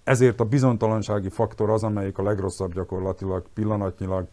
ezért 0.04 0.40
a 0.40 0.44
bizonytalansági 0.44 1.28
faktor 1.28 1.70
az, 1.70 1.82
amelyik 1.82 2.18
a 2.18 2.22
legrosszabb 2.22 2.74
gyakorlatilag 2.74 3.44
pillanatnyilag 3.54 4.26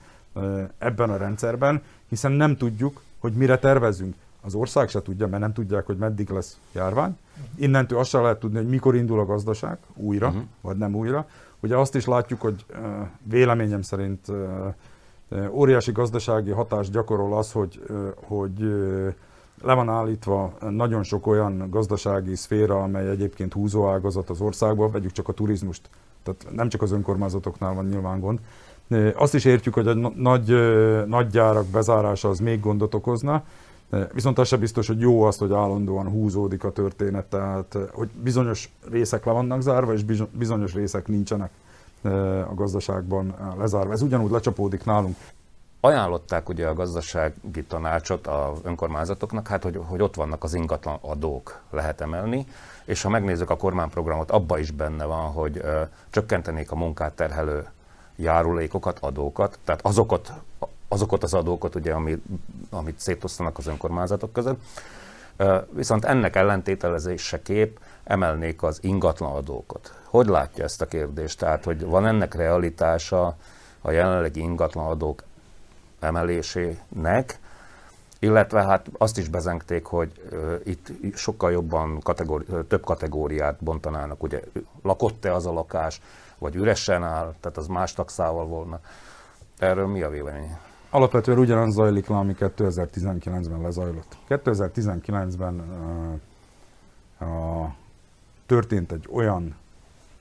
ebben 0.78 1.10
a 1.10 1.18
rendszerben, 1.18 1.82
hiszen 2.10 2.32
nem 2.32 2.58
tudjuk, 2.58 3.02
hogy 3.20 3.34
mire 3.34 3.58
tervezünk. 3.58 4.16
Az 4.42 4.54
ország 4.54 4.90
se 4.90 5.02
tudja, 5.02 5.28
mert 5.28 5.42
nem 5.42 5.54
tudják, 5.54 5.86
hogy 5.86 5.98
meddig 5.98 6.30
lesz 6.30 6.60
járvány. 6.72 7.18
Innentől 7.56 8.00
azt 8.00 8.10
sem 8.10 8.22
lehet 8.22 8.40
tudni, 8.40 8.58
hogy 8.58 8.70
mikor 8.70 8.96
indul 8.96 9.20
a 9.20 9.26
gazdaság 9.26 9.78
újra, 9.96 10.28
uh-huh. 10.28 10.44
vagy 10.62 10.78
nem 10.78 10.96
újra. 10.96 11.28
Ugye 11.60 11.78
azt 11.78 11.96
is 11.96 12.06
látjuk, 12.06 12.42
hogy 12.42 12.66
véleményem 13.24 13.82
szerint 13.82 14.28
óriási 15.52 15.92
gazdasági 15.92 16.52
hatást 16.52 16.92
gyakorol 16.92 17.38
az, 17.38 17.52
hogy, 17.52 17.82
hogy 18.16 18.74
le 19.62 19.74
van 19.74 19.90
állítva 19.90 20.54
nagyon 20.70 21.04
sok 21.04 21.28
olyan 21.28 21.68
gazdasági 21.70 22.36
szféra, 22.36 22.84
amely 22.84 23.10
egyébként 23.10 23.54
húzóágazat 23.54 24.30
az 24.30 24.42
országban, 24.42 24.92
vegyük 24.92 25.12
csak 25.12 25.28
a 25.28 25.34
turizmust. 25.34 25.90
Tehát 26.24 26.56
nem 26.56 26.70
csak 26.70 26.82
az 26.82 26.92
önkormányzatoknál 26.92 27.74
van 27.74 27.86
nyilván 27.86 28.20
gond. 28.20 28.40
Azt 29.16 29.34
is 29.34 29.46
értjük, 29.46 29.74
hogy 29.74 29.88
a 29.88 29.94
nagy, 30.16 30.56
nagy 31.08 31.28
gyárak 31.28 31.66
bezárása 31.66 32.30
az 32.30 32.40
még 32.40 32.60
gondot 32.60 32.94
okozna, 32.94 33.44
viszont 34.14 34.40
az 34.40 34.48
sem 34.48 34.60
biztos, 34.60 34.88
hogy 34.88 35.00
jó 35.00 35.24
az, 35.24 35.38
hogy 35.38 35.52
állandóan 35.52 36.10
húzódik 36.10 36.64
a 36.64 36.72
történet, 36.72 37.26
tehát 37.26 37.78
hogy 37.92 38.10
bizonyos 38.24 38.72
részek 38.92 39.26
le 39.26 39.32
vannak 39.32 39.62
zárva, 39.62 39.94
és 39.94 40.04
bizonyos 40.32 40.74
részek 40.74 41.08
nincsenek 41.08 41.52
a 42.50 42.54
gazdaságban 42.56 43.36
lezárva. 43.58 43.92
Ez 43.92 44.02
ugyanúgy 44.02 44.32
lecsapódik 44.32 44.86
nálunk. 44.86 45.16
Ajánlották 45.82 46.50
ugye 46.50 46.68
a 46.68 46.74
gazdasági 46.74 47.64
tanácsot 47.68 48.28
a 48.28 48.54
önkormányzatoknak, 48.64 49.48
hát 49.48 49.64
hogy, 49.64 49.82
hogy 49.88 50.02
ott 50.02 50.16
vannak 50.16 50.44
az 50.44 50.54
ingatlan 50.54 50.98
adók, 51.02 51.62
lehet 51.70 52.02
emelni, 52.02 52.46
és 52.86 53.02
ha 53.02 53.10
megnézzük 53.10 53.50
a 53.50 53.58
kormányprogramot, 53.58 54.32
abba 54.32 54.58
is 54.58 54.72
benne 54.72 55.06
van, 55.06 55.32
hogy 55.32 55.58
ö, 55.58 55.82
csökkentenék 56.10 56.72
a 56.72 56.76
munkát 56.76 57.14
terhelő 57.14 57.68
járulékokat, 58.16 59.00
adókat, 59.00 59.60
tehát 59.64 59.86
azokat, 59.86 60.34
azokat 60.88 61.24
az 61.24 61.34
adókat, 61.34 61.76
ugye, 61.76 61.94
amit, 61.94 62.24
amit 62.70 63.00
szétosztanak 63.00 63.58
az 63.58 63.68
önkormányzatok 63.68 64.34
között. 64.34 64.62
Viszont 65.70 66.06
ennek 66.06 66.36
ellentételezéseképp 66.36 67.78
emelnék 68.04 68.64
az 68.64 68.80
ingatlan 68.82 69.36
adókat. 69.36 69.94
Hogy 70.04 70.28
látja 70.28 70.64
ezt 70.64 70.82
a 70.82 70.86
kérdést? 70.86 71.40
Tehát, 71.40 71.64
hogy 71.64 71.86
van 71.86 72.06
ennek 72.06 72.34
realitása 72.34 73.36
a 73.82 73.92
jelenlegi 73.92 74.40
ingatlan 74.40 74.86
adók 74.86 75.24
emelésének, 76.00 77.40
illetve 78.20 78.64
hát 78.64 78.90
azt 78.98 79.18
is 79.18 79.28
bezengték, 79.28 79.86
hogy 79.86 80.12
itt 80.64 81.16
sokkal 81.16 81.52
jobban 81.52 82.00
kategóri, 82.00 82.46
több 82.68 82.84
kategóriát 82.84 83.64
bontanának, 83.64 84.24
ugye 84.24 84.42
lakott-e 84.82 85.34
az 85.34 85.46
a 85.46 85.54
lakás, 85.54 86.02
vagy 86.38 86.56
üresen 86.56 87.04
áll, 87.04 87.34
tehát 87.40 87.58
az 87.58 87.68
más 87.68 87.94
taxával 87.94 88.46
volna. 88.46 88.80
Erről 89.58 89.88
mi 89.88 90.02
a 90.02 90.10
vélemény? 90.10 90.58
Alapvetően 90.90 91.38
ugyanaz 91.38 91.74
zajlik 91.74 92.08
le, 92.08 92.16
ami 92.16 92.36
2019-ben 92.40 93.62
lezajlott. 93.62 94.18
2019-ben 94.30 95.60
uh, 97.20 97.28
uh, 97.30 97.68
történt 98.46 98.92
egy 98.92 99.08
olyan 99.12 99.56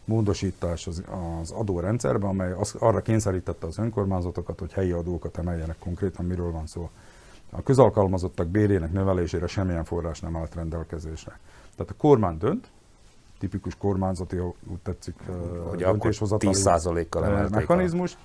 módosítás 0.08 0.86
az, 0.86 1.02
az 1.40 1.50
adórendszerben, 1.50 2.28
amely 2.28 2.52
az, 2.52 2.74
arra 2.78 3.00
kényszerítette 3.00 3.66
az 3.66 3.78
önkormányzatokat, 3.78 4.58
hogy 4.58 4.72
helyi 4.72 4.90
adókat 4.90 5.38
emeljenek 5.38 5.76
konkrétan, 5.78 6.24
miről 6.24 6.50
van 6.50 6.66
szó. 6.66 6.90
A 7.50 7.62
közalkalmazottak 7.62 8.46
bérének 8.46 8.92
növelésére 8.92 9.46
semmilyen 9.46 9.84
forrás 9.84 10.20
nem 10.20 10.36
állt 10.36 10.54
rendelkezésre. 10.54 11.38
Tehát 11.76 11.92
a 11.92 11.94
kormány 11.98 12.38
dönt, 12.38 12.68
tipikus 13.38 13.76
kormányzati, 13.76 14.38
úgy 14.38 14.78
tetszik, 14.82 15.14
hogy 15.68 15.78
döntéshozatali 15.78 16.54
10%-kal 16.56 17.48
mechanizmus, 17.48 18.16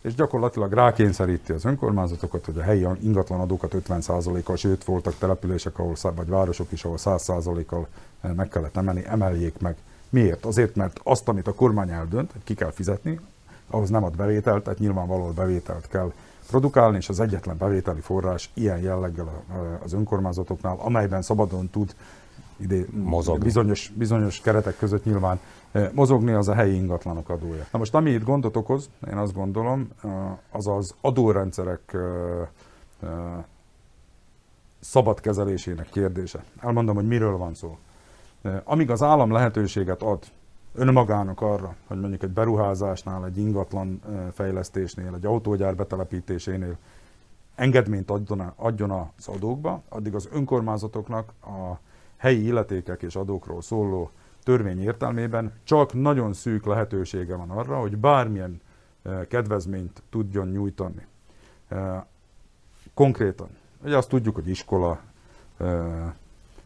és 0.00 0.14
gyakorlatilag 0.14 0.72
rákényszeríti 0.72 1.52
az 1.52 1.64
önkormányzatokat, 1.64 2.44
hogy 2.44 2.58
a 2.58 2.62
helyi 2.62 2.86
ingatlanadókat 3.00 3.74
50%-kal, 3.88 4.56
sőt 4.56 4.84
voltak 4.84 5.14
települések, 5.18 5.78
ahol, 5.78 5.94
vagy 6.14 6.28
városok 6.28 6.72
is, 6.72 6.84
ahol 6.84 6.96
100%-kal 7.00 7.86
meg 8.20 8.48
kellett 8.48 8.76
emelni, 8.76 9.04
emeljék 9.06 9.58
meg. 9.58 9.76
Miért? 10.12 10.44
Azért, 10.44 10.74
mert 10.76 11.00
azt, 11.02 11.28
amit 11.28 11.46
a 11.46 11.54
kormány 11.54 11.90
eldönt, 11.90 12.32
ki 12.44 12.54
kell 12.54 12.70
fizetni, 12.70 13.20
ahhoz 13.70 13.90
nem 13.90 14.04
ad 14.04 14.16
bevételt, 14.16 14.64
tehát 14.64 14.78
nyilvánvalóan 14.78 15.34
bevételt 15.34 15.88
kell 15.88 16.12
produkálni, 16.46 16.96
és 16.96 17.08
az 17.08 17.20
egyetlen 17.20 17.56
bevételi 17.56 18.00
forrás 18.00 18.50
ilyen 18.54 18.78
jelleggel 18.78 19.42
az 19.84 19.92
önkormányzatoknál, 19.92 20.76
amelyben 20.78 21.22
szabadon 21.22 21.68
tud 21.70 21.94
ide, 22.56 22.84
mozogni. 22.90 23.44
Bizonyos, 23.44 23.92
bizonyos 23.96 24.40
keretek 24.40 24.76
között 24.76 25.04
nyilván 25.04 25.40
mozogni, 25.92 26.32
az 26.32 26.48
a 26.48 26.54
helyi 26.54 26.74
ingatlanok 26.74 27.28
adója. 27.28 27.66
Na 27.72 27.78
most 27.78 27.94
ami 27.94 28.10
itt 28.10 28.24
gondot 28.24 28.56
okoz, 28.56 28.90
én 29.10 29.16
azt 29.16 29.34
gondolom, 29.34 29.88
az 30.50 30.66
az 30.66 30.94
adórendszerek 31.00 31.96
szabad 34.80 35.20
kezelésének 35.20 35.88
kérdése. 35.88 36.44
Elmondom, 36.60 36.94
hogy 36.94 37.06
miről 37.06 37.36
van 37.36 37.54
szó. 37.54 37.78
Amíg 38.64 38.90
az 38.90 39.02
állam 39.02 39.32
lehetőséget 39.32 40.02
ad 40.02 40.24
önmagának 40.74 41.40
arra, 41.40 41.74
hogy 41.86 42.00
mondjuk 42.00 42.22
egy 42.22 42.30
beruházásnál, 42.30 43.26
egy 43.26 43.38
ingatlan 43.38 44.00
fejlesztésnél, 44.32 45.14
egy 45.14 45.26
autógyár 45.26 45.76
betelepítésénél 45.76 46.76
engedményt 47.54 48.10
adjon, 48.10 48.52
adjon 48.56 48.90
az 48.90 49.28
adókba, 49.28 49.82
addig 49.88 50.14
az 50.14 50.28
önkormányzatoknak 50.32 51.32
a 51.42 51.78
helyi 52.16 52.46
illetékek 52.46 53.02
és 53.02 53.16
adókról 53.16 53.62
szóló 53.62 54.10
törvény 54.42 54.82
értelmében 54.82 55.52
csak 55.64 55.92
nagyon 55.92 56.32
szűk 56.32 56.66
lehetősége 56.66 57.36
van 57.36 57.50
arra, 57.50 57.80
hogy 57.80 57.96
bármilyen 57.96 58.60
kedvezményt 59.28 60.02
tudjon 60.10 60.48
nyújtani. 60.48 61.06
Konkrétan, 62.94 63.48
ugye 63.84 63.96
azt 63.96 64.08
tudjuk, 64.08 64.34
hogy 64.34 64.48
iskola, 64.48 65.00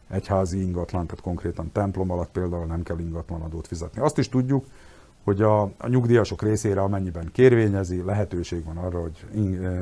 egyházi 0.09 0.61
ingatlan, 0.61 1.05
tehát 1.05 1.23
konkrétan 1.23 1.71
templom 1.71 2.11
alatt 2.11 2.31
például 2.31 2.65
nem 2.65 2.83
kell 2.83 2.99
ingatlanadót 2.99 3.67
fizetni. 3.67 4.01
Azt 4.01 4.17
is 4.17 4.29
tudjuk, 4.29 4.65
hogy 5.23 5.41
a, 5.41 5.61
a 5.61 5.87
nyugdíjasok 5.87 6.41
részére, 6.41 6.81
amennyiben 6.81 7.29
kérvényezi, 7.31 8.01
lehetőség 8.01 8.63
van 8.63 8.77
arra, 8.77 9.01
hogy 9.01 9.25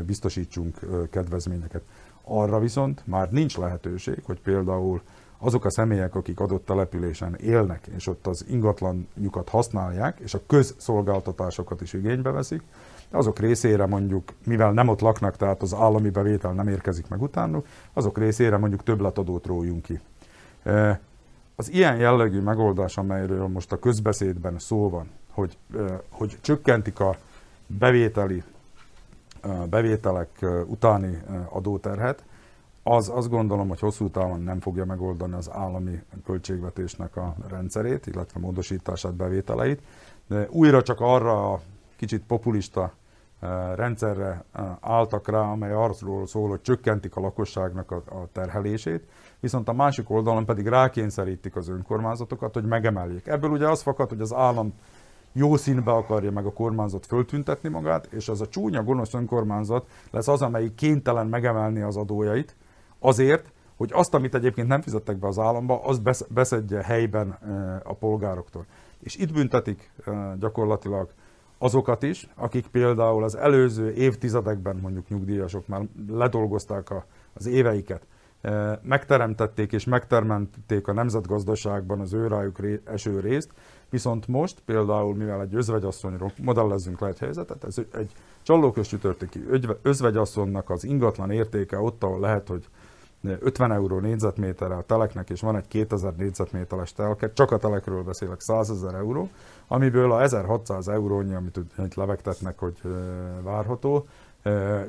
biztosítsunk 0.05 0.79
kedvezményeket. 1.11 1.81
Arra 2.23 2.59
viszont 2.59 3.01
már 3.07 3.31
nincs 3.31 3.57
lehetőség, 3.57 4.21
hogy 4.23 4.41
például 4.41 5.01
azok 5.37 5.65
a 5.65 5.69
személyek, 5.69 6.15
akik 6.15 6.39
adott 6.39 6.65
településen 6.65 7.35
élnek, 7.35 7.87
és 7.95 8.07
ott 8.07 8.27
az 8.27 8.45
ingatlanjukat 8.49 9.49
használják, 9.49 10.19
és 10.19 10.33
a 10.33 10.41
közszolgáltatásokat 10.47 11.81
is 11.81 11.93
igénybe 11.93 12.31
veszik, 12.31 12.61
azok 13.09 13.39
részére 13.39 13.85
mondjuk, 13.85 14.33
mivel 14.45 14.71
nem 14.71 14.87
ott 14.87 14.99
laknak, 14.99 15.37
tehát 15.37 15.61
az 15.61 15.73
állami 15.73 16.09
bevétel 16.09 16.53
nem 16.53 16.67
érkezik 16.67 17.07
meg 17.07 17.21
utánuk, 17.21 17.67
azok 17.93 18.17
részére 18.17 18.57
mondjuk 18.57 18.83
többletadót 18.83 19.45
rójunk 19.45 19.81
ki. 19.81 19.99
E, 20.65 20.99
az 21.55 21.71
ilyen 21.71 21.97
jellegű 21.97 22.39
megoldás, 22.39 22.97
amelyről 22.97 23.47
most 23.47 23.71
a 23.71 23.79
közbeszédben 23.79 24.59
szó 24.59 24.89
van, 24.89 25.09
hogy, 25.31 25.57
e, 25.77 26.01
hogy 26.09 26.37
csökkentik 26.41 26.99
a 26.99 27.15
bevételi 27.67 28.43
e, 29.41 29.47
bevételek 29.47 30.29
utáni 30.67 31.21
adóterhet, 31.49 32.23
az 32.87 33.09
azt 33.09 33.29
gondolom, 33.29 33.67
hogy 33.67 33.79
hosszú 33.79 34.09
távon 34.09 34.41
nem 34.41 34.59
fogja 34.59 34.85
megoldani 34.85 35.33
az 35.33 35.51
állami 35.51 36.03
költségvetésnek 36.25 37.15
a 37.15 37.35
rendszerét, 37.49 38.07
illetve 38.07 38.39
módosítását, 38.39 39.13
bevételeit. 39.13 39.81
De 40.27 40.47
újra 40.49 40.81
csak 40.81 40.99
arra 40.99 41.53
a 41.53 41.61
kicsit 41.95 42.23
populista 42.27 42.93
eh, 43.39 43.49
rendszerre 43.75 44.43
eh, 44.51 44.65
álltak 44.79 45.27
rá, 45.27 45.39
amely 45.39 45.71
arról 45.71 46.27
szól, 46.27 46.49
hogy 46.49 46.61
csökkentik 46.61 47.15
a 47.15 47.21
lakosságnak 47.21 47.91
a 47.91 48.27
terhelését, 48.31 49.03
viszont 49.39 49.69
a 49.69 49.73
másik 49.73 50.09
oldalon 50.09 50.45
pedig 50.45 50.67
rákényszerítik 50.67 51.55
az 51.55 51.69
önkormányzatokat, 51.69 52.53
hogy 52.53 52.65
megemeljék. 52.65 53.27
Ebből 53.27 53.49
ugye 53.49 53.67
az 53.67 53.81
fakad, 53.81 54.09
hogy 54.09 54.21
az 54.21 54.33
állam 54.33 54.73
jó 55.37 55.55
színbe 55.55 55.91
akarja 55.91 56.31
meg 56.31 56.45
a 56.45 56.53
kormányzat 56.53 57.05
föltüntetni 57.05 57.69
magát, 57.69 58.05
és 58.05 58.29
az 58.29 58.41
a 58.41 58.47
csúnya, 58.47 58.83
gonosz 58.83 59.13
önkormányzat 59.13 59.87
lesz 60.11 60.27
az, 60.27 60.41
amelyik 60.41 60.75
kénytelen 60.75 61.27
megemelni 61.27 61.81
az 61.81 61.97
adójait, 61.97 62.55
azért, 62.99 63.51
hogy 63.77 63.89
azt, 63.93 64.13
amit 64.13 64.35
egyébként 64.35 64.67
nem 64.67 64.81
fizettek 64.81 65.17
be 65.17 65.27
az 65.27 65.39
államba, 65.39 65.83
azt 65.83 66.01
beszedje 66.29 66.81
helyben 66.81 67.29
a 67.83 67.93
polgároktól. 67.93 68.65
És 68.99 69.15
itt 69.15 69.33
büntetik 69.33 69.91
gyakorlatilag 70.39 71.09
azokat 71.57 72.03
is, 72.03 72.29
akik 72.35 72.67
például 72.67 73.23
az 73.23 73.35
előző 73.35 73.93
évtizedekben 73.93 74.75
mondjuk 74.75 75.09
nyugdíjasok 75.09 75.67
már 75.67 75.81
ledolgozták 76.07 76.93
az 77.33 77.45
éveiket 77.45 78.05
megteremtették 78.81 79.71
és 79.71 79.85
megteremtették 79.85 80.87
a 80.87 80.93
nemzetgazdaságban 80.93 81.99
az 81.99 82.13
őrájuk 82.13 82.57
eső 82.83 83.19
részt, 83.19 83.49
viszont 83.89 84.27
most 84.27 84.61
például, 84.65 85.15
mivel 85.15 85.41
egy 85.41 85.55
özvegyasszonyról 85.55 86.31
modellezzünk 86.41 86.99
le 86.99 87.07
egy 87.07 87.19
helyzetet, 87.19 87.63
ez 87.63 87.77
egy 87.93 88.11
csallókös 88.41 88.87
csütörtöki 88.87 89.45
özvegyasszonynak 89.81 90.69
az 90.69 90.83
ingatlan 90.83 91.31
értéke 91.31 91.79
ott, 91.79 92.03
ahol 92.03 92.19
lehet, 92.19 92.47
hogy 92.47 92.67
50 93.39 93.71
euró 93.71 93.99
négyzetméterre 93.99 94.75
a 94.75 94.81
teleknek, 94.81 95.29
és 95.29 95.41
van 95.41 95.55
egy 95.55 95.67
2000 95.67 96.15
négyzetméteres 96.15 96.93
telke, 96.93 97.33
csak 97.33 97.51
a 97.51 97.57
telekről 97.57 98.03
beszélek, 98.03 98.39
100 98.39 98.69
ezer 98.69 98.93
euró, 98.93 99.29
amiből 99.67 100.11
a 100.11 100.21
1600 100.21 100.87
eurónyi, 100.87 101.33
amit 101.33 101.59
itt 101.77 101.93
levegtetnek, 101.93 102.59
hogy 102.59 102.81
várható, 103.41 104.07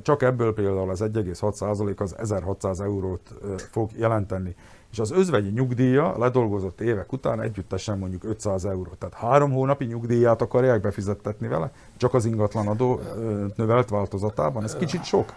csak 0.03 0.23
ebből 0.23 0.55
például 0.55 0.91
az 0.91 1.01
1,6% 1.03 1.97
az 1.97 2.15
1600 2.19 2.81
eurót 2.81 3.35
fog 3.71 3.91
jelenteni. 3.97 4.57
És 4.93 4.99
az 4.99 5.11
özvegyi 5.11 5.51
nyugdíja 5.51 6.19
ledolgozott 6.19 6.81
évek 6.81 7.13
után 7.13 7.41
együttesen 7.41 7.99
mondjuk 7.99 8.25
500 8.25 8.65
euró. 8.65 8.91
Tehát 8.99 9.15
három 9.15 9.53
hónapi 9.53 9.85
nyugdíját 9.85 10.43
akarják 10.43 10.81
befizettetni 10.81 11.49
vele, 11.49 11.71
csak 11.97 12.15
az 12.15 12.25
ingatlan 12.25 12.67
adó 12.67 13.01
növelt 13.57 13.89
változatában. 13.89 14.63
Ez 14.63 14.77
kicsit 14.77 15.05
sok. 15.05 15.33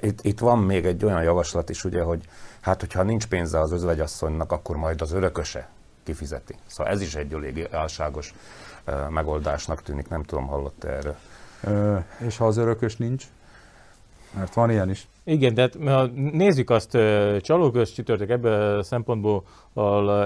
Itt, 0.00 0.24
itt 0.24 0.38
van 0.38 0.58
még 0.58 0.86
egy 0.86 1.04
olyan 1.04 1.22
javaslat 1.22 1.70
is, 1.70 1.84
ugye, 1.84 2.02
hogy 2.02 2.28
hát 2.60 2.80
hogyha 2.80 3.02
nincs 3.02 3.26
pénze 3.26 3.60
az 3.60 3.72
özvegyasszonynak, 3.72 4.52
akkor 4.52 4.76
majd 4.76 5.00
az 5.00 5.12
örököse 5.12 5.68
kifizeti. 6.02 6.54
Szóval 6.66 6.92
ez 6.92 7.00
is 7.00 7.14
egy 7.14 7.32
elég 7.32 7.68
álságos 7.72 8.34
megoldásnak 9.08 9.82
tűnik, 9.82 10.08
nem 10.08 10.22
tudom, 10.22 10.46
hallott 10.46 10.84
erről. 10.84 11.16
És 12.26 12.36
ha 12.36 12.46
az 12.46 12.56
örökös 12.56 12.96
nincs? 12.96 13.24
Mert 14.34 14.54
van 14.54 14.70
ilyen 14.70 14.90
is. 14.90 15.08
Igen, 15.24 15.54
de 15.54 15.70
ha 15.84 16.06
nézzük 16.32 16.70
azt, 16.70 16.90
csalóköz 17.40 17.92
csütörtök 17.92 18.30
ebből 18.30 18.78
a 18.78 18.82
szempontból 18.82 19.44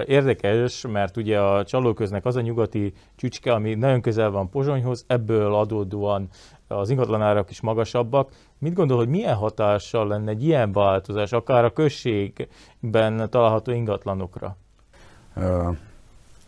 érdekes, 0.06 0.86
mert 0.86 1.16
ugye 1.16 1.40
a 1.40 1.64
csalóköznek 1.64 2.24
az 2.24 2.36
a 2.36 2.40
nyugati 2.40 2.92
csücske, 3.16 3.52
ami 3.52 3.74
nagyon 3.74 4.00
közel 4.00 4.30
van 4.30 4.50
Pozsonyhoz, 4.50 5.04
ebből 5.06 5.54
adódóan 5.54 6.28
az 6.68 6.90
ingatlanárak 6.90 7.50
is 7.50 7.60
magasabbak. 7.60 8.30
Mit 8.58 8.74
gondol, 8.74 8.96
hogy 8.96 9.08
milyen 9.08 9.34
hatással 9.34 10.06
lenne 10.06 10.30
egy 10.30 10.44
ilyen 10.44 10.72
változás, 10.72 11.32
akár 11.32 11.64
a 11.64 11.72
községben 11.72 13.30
található 13.30 13.72
ingatlanokra? 13.72 14.56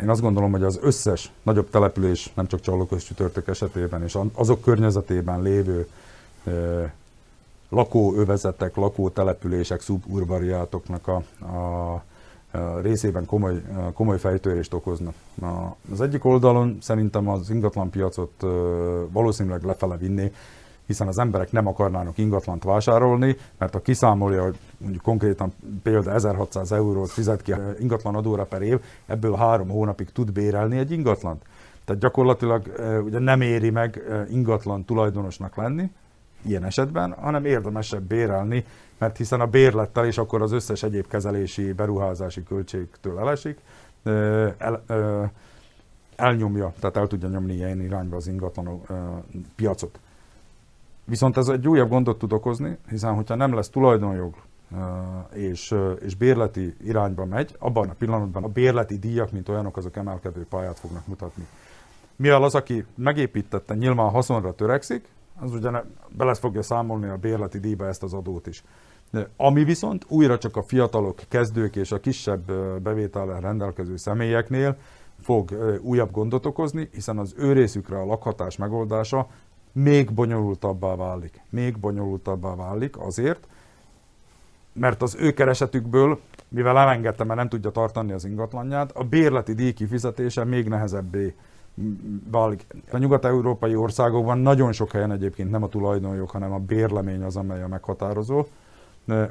Én 0.04 0.10
azt 0.10 0.20
gondolom, 0.20 0.50
hogy 0.50 0.62
az 0.62 0.78
összes 0.82 1.32
nagyobb 1.42 1.70
település, 1.70 2.32
nem 2.34 2.46
csak 2.46 2.60
Csallóköz 2.60 3.02
csütörtök 3.02 3.48
esetében, 3.48 4.02
és 4.02 4.18
azok 4.34 4.60
környezetében 4.60 5.42
lévő 5.42 5.88
lakóövezetek, 7.68 8.76
lakótelepülések, 8.76 9.80
szuburbariátoknak 9.80 11.08
a, 11.08 11.22
a, 11.46 11.92
a 12.58 12.80
részében 12.80 13.26
komoly, 13.26 13.62
komoly 13.94 14.18
fejtörést 14.18 14.74
okoznak. 14.74 15.14
Az 15.92 16.00
egyik 16.00 16.24
oldalon 16.24 16.78
szerintem 16.80 17.28
az 17.28 17.50
ingatlanpiacot 17.50 18.44
valószínűleg 19.10 19.62
lefele 19.62 19.96
vinni, 19.96 20.32
hiszen 20.86 21.08
az 21.08 21.18
emberek 21.18 21.52
nem 21.52 21.66
akarnának 21.66 22.18
ingatlant 22.18 22.64
vásárolni, 22.64 23.36
mert 23.58 23.72
ha 23.72 23.80
kiszámolja, 23.80 24.42
hogy 24.42 24.58
mondjuk 24.76 25.02
konkrétan 25.02 25.52
példa 25.82 26.12
1600 26.12 26.72
eurót 26.72 27.10
fizet 27.10 27.42
ki 27.42 27.54
ingatlan 27.78 28.14
adóra 28.14 28.44
per 28.44 28.62
év, 28.62 28.80
ebből 29.06 29.34
három 29.34 29.68
hónapig 29.68 30.12
tud 30.12 30.32
bérelni 30.32 30.78
egy 30.78 30.90
ingatlant. 30.90 31.42
Tehát 31.84 32.02
gyakorlatilag 32.02 32.62
ugye 33.04 33.18
nem 33.18 33.40
éri 33.40 33.70
meg 33.70 34.02
ingatlan 34.30 34.84
tulajdonosnak 34.84 35.56
lenni, 35.56 35.90
ilyen 36.42 36.64
esetben, 36.64 37.12
hanem 37.12 37.44
érdemesebb 37.44 38.02
bérelni, 38.02 38.64
mert 38.98 39.16
hiszen 39.16 39.40
a 39.40 39.46
bérlettel 39.46 40.06
és 40.06 40.18
akkor 40.18 40.42
az 40.42 40.52
összes 40.52 40.82
egyéb 40.82 41.06
kezelési, 41.06 41.72
beruházási 41.72 42.42
költségtől 42.42 43.18
elesik, 43.18 43.58
el, 44.58 44.84
elnyomja, 46.16 46.72
tehát 46.80 46.96
el 46.96 47.06
tudja 47.06 47.28
nyomni 47.28 47.54
ilyen 47.54 47.80
irányba 47.80 48.16
az 48.16 48.26
ingatlan 48.26 48.82
piacot. 49.56 49.98
Viszont 51.04 51.36
ez 51.36 51.48
egy 51.48 51.68
újabb 51.68 51.88
gondot 51.88 52.18
tud 52.18 52.32
okozni, 52.32 52.78
hiszen 52.88 53.14
hogyha 53.14 53.34
nem 53.34 53.54
lesz 53.54 53.68
tulajdonjog 53.68 54.34
és, 55.32 55.74
és 56.00 56.14
bérleti 56.14 56.76
irányba 56.84 57.24
megy, 57.24 57.56
abban 57.58 57.88
a 57.88 57.94
pillanatban 57.98 58.44
a 58.44 58.48
bérleti 58.48 58.98
díjak, 58.98 59.32
mint 59.32 59.48
olyanok, 59.48 59.76
azok 59.76 59.96
emelkedő 59.96 60.46
pályát 60.48 60.78
fognak 60.78 61.06
mutatni. 61.06 61.46
Mivel 62.16 62.42
az, 62.42 62.54
aki 62.54 62.84
megépítette, 62.94 63.74
nyilván 63.74 64.10
haszonra 64.10 64.54
törekszik, 64.54 65.08
az 65.40 65.52
ugye 65.52 65.70
bele 66.08 66.34
fogja 66.34 66.62
számolni 66.62 67.08
a 67.08 67.16
bérleti 67.16 67.58
díjba 67.58 67.86
ezt 67.86 68.02
az 68.02 68.12
adót 68.12 68.46
is. 68.46 68.64
De 69.10 69.28
ami 69.36 69.64
viszont 69.64 70.04
újra 70.08 70.38
csak 70.38 70.56
a 70.56 70.62
fiatalok, 70.62 71.20
kezdők 71.28 71.76
és 71.76 71.92
a 71.92 72.00
kisebb 72.00 72.52
bevétellel 72.82 73.40
rendelkező 73.40 73.96
személyeknél 73.96 74.76
fog 75.20 75.78
újabb 75.82 76.10
gondot 76.10 76.46
okozni, 76.46 76.88
hiszen 76.92 77.18
az 77.18 77.34
ő 77.36 77.52
részükre 77.52 78.00
a 78.00 78.04
lakhatás 78.04 78.56
megoldása 78.56 79.28
még 79.74 80.12
bonyolultabbá 80.12 80.96
válik. 80.96 81.40
Még 81.50 81.78
bonyolultabbá 81.78 82.54
válik 82.54 82.98
azért, 82.98 83.46
mert 84.72 85.02
az 85.02 85.16
ő 85.18 85.32
keresetükből, 85.32 86.20
mivel 86.48 86.78
elengedte, 86.78 87.24
mert 87.24 87.38
nem 87.38 87.48
tudja 87.48 87.70
tartani 87.70 88.12
az 88.12 88.24
ingatlanját, 88.24 88.96
a 88.96 89.04
bérleti 89.04 89.52
díj 89.54 89.72
kifizetése 89.72 90.44
még 90.44 90.68
nehezebbé 90.68 91.34
válik. 92.30 92.66
A 92.90 92.98
nyugat-európai 92.98 93.74
országokban 93.74 94.38
nagyon 94.38 94.72
sok 94.72 94.90
helyen 94.90 95.12
egyébként 95.12 95.50
nem 95.50 95.62
a 95.62 95.68
tulajdonjog, 95.68 96.30
hanem 96.30 96.52
a 96.52 96.58
bérlemény 96.58 97.22
az, 97.22 97.36
amely 97.36 97.62
a 97.62 97.68
meghatározó. 97.68 98.46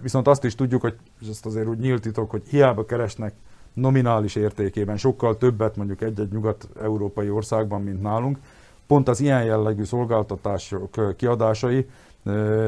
Viszont 0.02 0.28
azt 0.28 0.44
is 0.44 0.56
tudjuk, 0.56 0.82
hogy 0.82 0.96
és 1.22 1.28
ezt 1.28 1.46
azért 1.46 1.68
úgy 1.68 1.80
nyílt 1.80 2.02
titok, 2.02 2.32
hogy 2.32 2.44
hiába 2.48 2.86
keresnek 2.86 3.34
nominális 3.74 4.36
értékében 4.36 4.98
sokkal 4.98 5.38
többet 5.38 5.76
mondjuk 5.76 6.02
egy-egy 6.02 6.32
nyugat-európai 6.32 7.30
országban, 7.30 7.82
mint 7.82 8.02
nálunk, 8.02 8.38
pont 8.88 9.08
az 9.08 9.20
ilyen 9.20 9.44
jellegű 9.44 9.84
szolgáltatások 9.84 11.16
kiadásai 11.18 11.88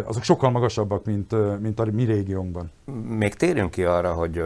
azok 0.04 0.24
sokkal 0.24 0.50
magasabbak, 0.50 1.06
mint, 1.06 1.60
mint 1.62 1.80
a 1.80 1.86
mi 1.86 2.04
régiónkban. 2.04 2.72
Még 3.08 3.34
térjünk 3.34 3.72
ki 3.72 3.84
arra, 3.84 4.14
hogy 4.14 4.44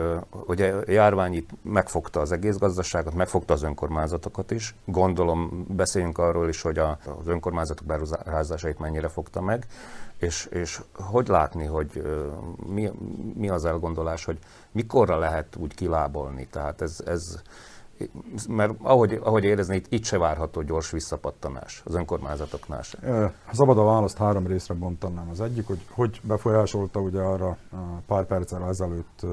ugye 0.48 0.74
a 0.74 0.92
járvány 0.92 1.34
itt 1.34 1.50
megfogta 1.62 2.20
az 2.20 2.32
egész 2.32 2.58
gazdaságot, 2.58 3.14
megfogta 3.14 3.54
az 3.54 3.64
önkormányzatokat 3.64 4.52
is. 4.52 4.76
Gondolom 4.86 5.66
beszéljünk 5.70 6.18
arról 6.18 6.50
is, 6.50 6.62
hogy 6.62 6.78
a, 6.78 6.98
az 7.20 7.28
önkormányzatok 7.28 7.86
beruházásait 7.86 8.80
mennyire 8.80 9.08
fogta 9.08 9.42
meg, 9.42 9.66
és, 10.18 10.46
és 10.46 10.82
hogy 10.94 11.28
látni, 11.28 11.66
hogy 11.66 12.04
mi, 12.68 12.92
mi 13.36 13.50
az 13.50 13.66
elgondolás, 13.66 14.26
hogy 14.26 14.38
mikorra 14.72 15.18
lehet 15.18 15.56
úgy 15.56 15.76
kilábolni. 15.76 16.48
Tehát 16.52 16.82
ez, 16.82 17.04
ez 17.06 17.42
mert 18.50 18.74
ahogy, 18.82 19.20
ahogy 19.24 19.44
érezni, 19.44 19.76
itt, 19.76 19.86
itt 19.90 20.04
se 20.04 20.18
várható 20.18 20.62
gyors 20.62 20.92
visszapattanás 20.92 21.82
az 21.86 21.96
önkormányzatoknál 21.96 22.82
se. 22.82 22.98
Ha 23.46 23.54
szabad 23.54 23.78
a 23.78 23.84
választ, 23.84 24.18
három 24.18 24.48
részre 24.48 24.74
bontanám. 24.74 25.30
Az 25.30 25.42
egyik, 25.42 25.68
hogy 25.68 25.86
hogy 25.92 26.22
befolyásolta 26.24 27.00
ugye 27.00 27.22
arra 27.22 27.58
pár 28.08 28.26
perccel 28.26 28.68
ezelőtt 28.68 29.26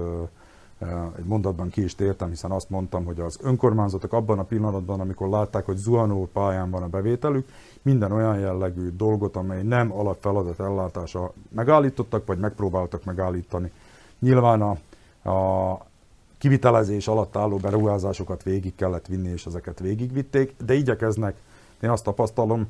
egy 1.17 1.25
mondatban 1.25 1.69
ki 1.69 1.83
is 1.83 1.95
tértem, 1.95 2.29
hiszen 2.29 2.51
azt 2.51 2.71
mondtam, 2.71 3.05
hogy 3.05 3.21
az 3.21 3.39
önkormányzatok 3.43 4.13
abban 4.13 4.39
a 4.39 4.43
pillanatban, 4.45 5.01
amikor 5.01 5.29
látták, 5.29 5.65
hogy 5.65 5.77
zuhanó 5.77 6.29
pályán 6.33 6.71
van 6.71 6.83
a 6.83 6.89
bevételük, 6.89 7.49
minden 7.83 8.13
olyan 8.13 8.39
jellegű 8.39 8.89
dolgot, 8.97 9.37
amely 9.37 9.63
nem 9.63 9.93
alapfeladat 9.93 10.61
ellátása 10.61 11.33
megállítottak, 11.49 12.27
vagy 12.27 12.39
megpróbáltak 12.39 13.05
megállítani. 13.05 13.73
Nyilván 14.19 14.63
a, 14.63 14.77
a 15.31 15.87
kivitelezés 16.39 17.09
alatt 17.09 17.37
álló 17.37 17.57
beruházásokat 17.57 18.43
végig 18.43 18.75
kellett 18.75 19.07
vinni, 19.07 19.29
és 19.29 19.47
ezeket 19.47 19.81
végigvitték, 19.81 20.55
de 20.65 20.75
igyekeznek, 20.75 21.37
én 21.81 21.91
azt 21.91 22.05
tapasztalom, 22.05 22.67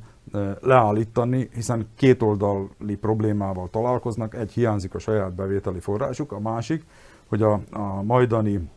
leállítani, 0.61 1.49
hiszen 1.53 1.87
kétoldali 1.95 2.95
problémával 3.01 3.69
találkoznak, 3.69 4.35
egy 4.35 4.51
hiányzik 4.51 4.95
a 4.95 4.99
saját 4.99 5.33
bevételi 5.33 5.79
forrásuk, 5.79 6.31
a 6.31 6.39
másik, 6.39 6.83
hogy 7.27 7.41
a, 7.41 7.61
a 7.71 8.01
majdani 8.01 8.69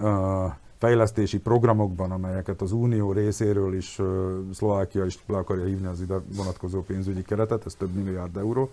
a 0.00 0.56
fejlesztési 0.78 1.38
programokban, 1.38 2.10
amelyeket 2.10 2.62
az 2.62 2.72
Unió 2.72 3.12
részéről 3.12 3.74
is 3.74 4.00
Szlovákia 4.52 5.04
is 5.04 5.18
le 5.26 5.36
akarja 5.36 5.64
hívni 5.64 5.86
az 5.86 6.00
ide 6.00 6.14
vonatkozó 6.36 6.82
pénzügyi 6.82 7.22
keretet, 7.22 7.66
ez 7.66 7.74
több 7.74 7.92
milliárd 7.94 8.36
euró, 8.36 8.70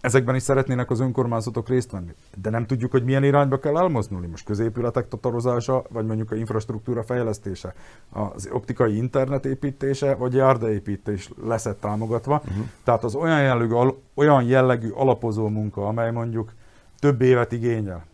Ezekben 0.00 0.34
is 0.34 0.42
szeretnének 0.42 0.90
az 0.90 1.00
önkormányzatok 1.00 1.68
részt 1.68 1.90
venni, 1.90 2.14
de 2.42 2.50
nem 2.50 2.66
tudjuk, 2.66 2.90
hogy 2.90 3.04
milyen 3.04 3.24
irányba 3.24 3.58
kell 3.58 3.78
elmozdulni. 3.78 4.26
Most 4.26 4.44
középületek 4.44 5.08
tatarozása, 5.08 5.84
vagy 5.88 6.06
mondjuk 6.06 6.30
a 6.30 6.34
infrastruktúra 6.34 7.02
fejlesztése, 7.02 7.74
az 8.10 8.48
optikai 8.52 8.96
internet 8.96 9.44
építése, 9.44 10.14
vagy 10.14 10.34
járdaépítés 10.34 11.30
lesz 11.44 11.66
-e 11.66 11.74
támogatva. 11.74 12.42
Uh-huh. 12.44 12.64
Tehát 12.84 13.04
az 13.04 13.14
olyan 13.14 13.42
jellegű, 13.42 13.74
olyan 14.14 14.42
jellegű 14.42 14.88
alapozó 14.88 15.48
munka, 15.48 15.86
amely 15.86 16.10
mondjuk 16.10 16.52
több 16.98 17.20
évet 17.20 17.52
igényel, 17.52 18.04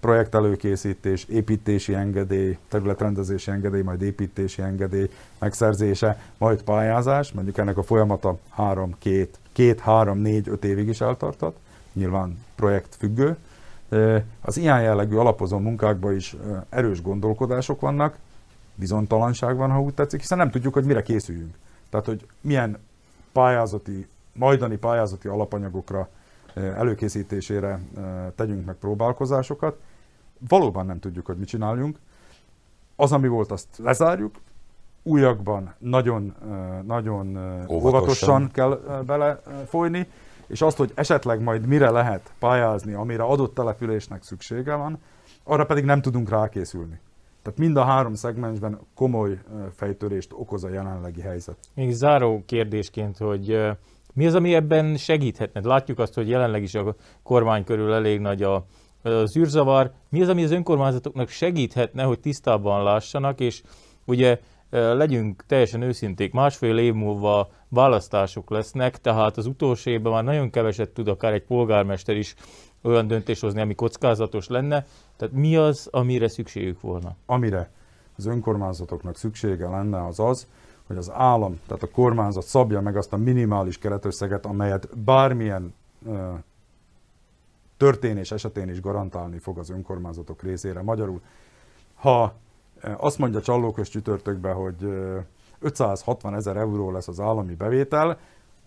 projektelőkészítés, 0.00 1.24
építési 1.24 1.94
engedély, 1.94 2.58
területrendezési 2.68 3.50
engedély, 3.50 3.82
majd 3.82 4.02
építési 4.02 4.62
engedély 4.62 5.10
megszerzése, 5.38 6.20
majd 6.38 6.62
pályázás, 6.62 7.32
mondjuk 7.32 7.58
ennek 7.58 7.76
a 7.76 7.82
folyamata 7.82 8.38
3, 8.50 8.94
2, 8.98 9.28
két, 9.54 9.80
három, 9.80 10.18
négy, 10.18 10.48
öt 10.48 10.64
évig 10.64 10.88
is 10.88 11.00
eltartott. 11.00 11.56
nyilván 11.92 12.44
projekt 12.54 12.94
függő. 12.94 13.36
Az 14.40 14.56
ilyen 14.56 14.82
jellegű 14.82 15.16
alapozó 15.16 15.58
munkákban 15.58 16.14
is 16.14 16.36
erős 16.68 17.02
gondolkodások 17.02 17.80
vannak, 17.80 18.18
bizonytalanság 18.74 19.56
van, 19.56 19.70
ha 19.70 19.80
úgy 19.80 19.94
tetszik, 19.94 20.20
hiszen 20.20 20.38
nem 20.38 20.50
tudjuk, 20.50 20.74
hogy 20.74 20.84
mire 20.84 21.02
készüljünk. 21.02 21.54
Tehát, 21.90 22.06
hogy 22.06 22.26
milyen 22.40 22.78
pályázati, 23.32 24.06
majdani 24.32 24.76
pályázati 24.76 25.28
alapanyagokra 25.28 26.08
előkészítésére 26.54 27.80
tegyünk 28.34 28.64
meg 28.64 28.74
próbálkozásokat. 28.74 29.80
Valóban 30.48 30.86
nem 30.86 31.00
tudjuk, 31.00 31.26
hogy 31.26 31.36
mit 31.36 31.48
csináljunk. 31.48 31.98
Az, 32.96 33.12
ami 33.12 33.28
volt, 33.28 33.50
azt 33.50 33.66
lezárjuk, 33.76 34.34
újakban 35.04 35.74
nagyon, 35.78 36.34
nagyon 36.86 37.36
óvatosan, 37.36 37.76
óvatosan 37.76 38.50
kell 38.52 39.02
belefolyni, 39.06 40.08
és 40.46 40.62
azt, 40.62 40.76
hogy 40.76 40.92
esetleg 40.94 41.42
majd 41.42 41.66
mire 41.66 41.90
lehet 41.90 42.32
pályázni, 42.38 42.92
amire 42.92 43.22
adott 43.22 43.54
településnek 43.54 44.22
szüksége 44.22 44.74
van, 44.74 44.98
arra 45.44 45.64
pedig 45.64 45.84
nem 45.84 46.00
tudunk 46.00 46.28
rákészülni. 46.28 47.00
Tehát 47.42 47.58
mind 47.58 47.76
a 47.76 47.84
három 47.84 48.14
szegmensben 48.14 48.78
komoly 48.94 49.38
fejtörést 49.74 50.32
okoz 50.32 50.64
a 50.64 50.68
jelenlegi 50.68 51.20
helyzet. 51.20 51.56
Még 51.74 51.92
záró 51.92 52.42
kérdésként, 52.46 53.18
hogy 53.18 53.70
mi 54.12 54.26
az, 54.26 54.34
ami 54.34 54.54
ebben 54.54 54.96
segíthetne? 54.96 55.60
Látjuk 55.64 55.98
azt, 55.98 56.14
hogy 56.14 56.28
jelenleg 56.28 56.62
is 56.62 56.74
a 56.74 56.94
kormány 57.22 57.64
körül 57.64 57.92
elég 57.92 58.20
nagy 58.20 58.42
a, 58.42 58.66
az 59.02 59.36
űrzavar. 59.36 59.92
Mi 60.08 60.22
az, 60.22 60.28
ami 60.28 60.44
az 60.44 60.50
önkormányzatoknak 60.50 61.28
segíthetne, 61.28 62.02
hogy 62.02 62.20
tisztában 62.20 62.82
lássanak, 62.82 63.40
és 63.40 63.62
ugye 64.04 64.40
legyünk 64.74 65.44
teljesen 65.46 65.82
őszinték, 65.82 66.32
másfél 66.32 66.78
év 66.78 66.94
múlva 66.94 67.50
választások 67.68 68.50
lesznek, 68.50 69.00
tehát 69.00 69.36
az 69.36 69.46
utolsó 69.46 69.90
évben 69.90 70.12
már 70.12 70.24
nagyon 70.24 70.50
keveset 70.50 70.90
tud 70.90 71.08
akár 71.08 71.32
egy 71.32 71.42
polgármester 71.42 72.16
is 72.16 72.34
olyan 72.82 73.06
döntés 73.06 73.40
hozni, 73.40 73.60
ami 73.60 73.74
kockázatos 73.74 74.48
lenne. 74.48 74.86
Tehát 75.16 75.34
mi 75.34 75.56
az, 75.56 75.88
amire 75.90 76.28
szükségük 76.28 76.80
volna? 76.80 77.16
Amire 77.26 77.70
az 78.16 78.26
önkormányzatoknak 78.26 79.16
szüksége 79.16 79.68
lenne 79.68 80.06
az 80.06 80.20
az, 80.20 80.46
hogy 80.86 80.96
az 80.96 81.10
állam, 81.10 81.60
tehát 81.66 81.82
a 81.82 81.90
kormányzat 81.90 82.44
szabja 82.44 82.80
meg 82.80 82.96
azt 82.96 83.12
a 83.12 83.16
minimális 83.16 83.78
keretösszeget, 83.78 84.46
amelyet 84.46 84.98
bármilyen 84.98 85.74
ö, 86.06 86.32
történés 87.76 88.30
esetén 88.30 88.68
is 88.68 88.80
garantálni 88.80 89.38
fog 89.38 89.58
az 89.58 89.70
önkormányzatok 89.70 90.42
részére. 90.42 90.82
Magyarul, 90.82 91.20
ha 91.94 92.34
azt 92.96 93.18
mondja 93.18 93.40
Csallókös 93.40 93.88
csütörtökben, 93.88 94.54
hogy 94.54 94.76
560 95.58 96.34
ezer 96.34 96.56
euró 96.56 96.90
lesz 96.90 97.08
az 97.08 97.20
állami 97.20 97.54
bevétel, 97.54 98.18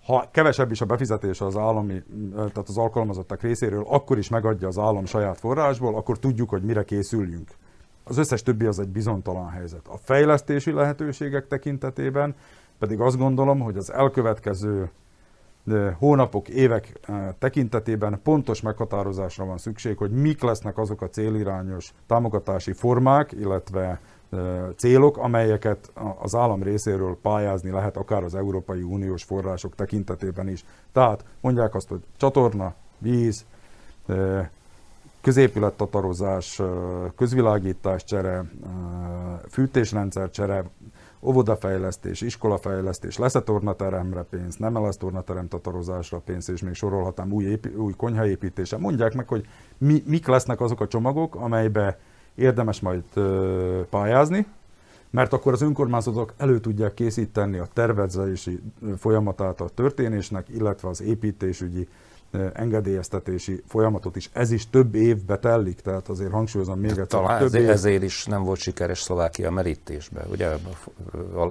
ha 0.06 0.28
kevesebb 0.32 0.72
is 0.72 0.82
a 0.82 0.86
befizetés 0.86 1.42
az 1.42 1.58
állami, 1.58 2.04
tehát 2.36 2.58
az 2.68 2.78
alkalmazottak 2.78 3.42
részéről, 3.42 3.86
akkor 3.88 4.18
is 4.18 4.30
megadja 4.30 4.68
az 4.68 4.78
állam 4.78 5.06
saját 5.06 5.40
forrásból, 5.40 5.96
akkor 5.96 6.20
tudjuk, 6.20 6.50
hogy 6.50 6.64
mire 6.64 6.84
készüljünk. 6.84 7.50
Az 8.04 8.18
összes 8.18 8.44
többi 8.44 8.66
az 8.66 8.80
egy 8.80 8.88
bizonytalan 8.88 9.50
helyzet. 9.50 9.88
A 9.88 9.98
fejlesztési 9.98 10.72
lehetőségek 10.72 11.48
tekintetében 11.48 12.36
pedig 12.80 13.00
azt 13.00 13.18
gondolom, 13.18 13.60
hogy 13.60 13.78
az 13.78 13.92
elkövetkező 13.94 14.90
hónapok, 15.98 16.48
évek 16.48 17.00
tekintetében 17.40 18.20
pontos 18.24 18.62
meghatározásra 18.62 19.46
van 19.46 19.58
szükség, 19.58 19.98
hogy 19.98 20.12
mik 20.12 20.42
lesznek 20.42 20.78
azok 20.78 21.02
a 21.02 21.10
célirányos 21.10 21.94
támogatási 22.08 22.74
formák, 22.74 23.32
illetve 23.32 24.00
célok, 24.76 25.18
amelyeket 25.18 25.92
az 26.20 26.36
állam 26.36 26.64
részéről 26.64 27.18
pályázni 27.22 27.70
lehet, 27.70 27.98
akár 27.98 28.24
az 28.24 28.36
Európai 28.36 28.82
Uniós 28.82 29.24
források 29.24 29.76
tekintetében 29.76 30.48
is. 30.48 30.66
Tehát 30.92 31.26
mondják 31.42 31.76
azt, 31.76 31.88
hogy 31.88 32.04
csatorna, 32.18 32.74
víz, 32.98 33.46
középülettatarozás, 35.22 36.62
közvilágítás 37.16 38.04
csere, 38.04 38.44
fűtésrendszer 39.50 40.30
csere, 40.30 40.64
óvodafejlesztés, 41.22 42.22
iskolafejlesztés, 42.22 43.18
lesz-e 43.18 43.42
tornateremre 43.42 44.22
pénz, 44.22 44.56
nem 44.56 44.84
lesz 44.84 44.98
tornaterem 44.98 45.48
tatarozásra 45.48 46.20
pénz, 46.20 46.50
és 46.50 46.62
még 46.62 46.74
sorolhatnám 46.74 47.32
új, 47.32 47.44
épi, 47.44 47.70
új 47.70 47.94
konyhaépítése. 47.98 48.78
Mondják 48.78 49.14
meg, 49.14 49.28
hogy 49.28 49.48
mi, 49.78 50.04
mik 50.06 50.28
lesznek 50.28 50.62
azok 50.62 50.82
a 50.82 50.88
csomagok, 50.88 51.36
amelybe 51.36 52.00
érdemes 52.36 52.80
majd 52.80 53.04
ö, 53.14 53.82
pályázni, 53.90 54.48
mert 55.10 55.34
akkor 55.34 55.54
az 55.54 55.62
önkormányzatok 55.62 56.34
elő 56.38 56.60
tudják 56.60 56.94
készíteni 56.94 57.58
a 57.58 57.68
tervezési 57.74 58.60
folyamatát 58.98 59.62
a 59.62 59.70
történésnek, 59.70 60.50
illetve 60.50 60.88
az 60.88 61.02
építésügyi 61.02 61.88
engedélyeztetési 62.54 63.64
folyamatot 63.68 64.16
is. 64.16 64.30
Ez 64.34 64.52
is 64.52 64.70
több 64.70 64.96
évbe 64.96 65.38
tellik, 65.38 65.82
tehát 65.82 66.10
azért 66.10 66.32
hangsúlyozom 66.32 66.80
még 66.80 66.90
egyszer. 66.90 67.08
Talán 67.08 67.38
több 67.38 67.48
ezért, 67.48 67.70
ezért 67.70 68.04
is 68.04 68.26
nem 68.26 68.44
volt 68.44 68.60
sikeres 68.60 69.02
Szlovákia 69.02 69.52
merítésbe, 69.52 70.26
ugye? 70.32 70.50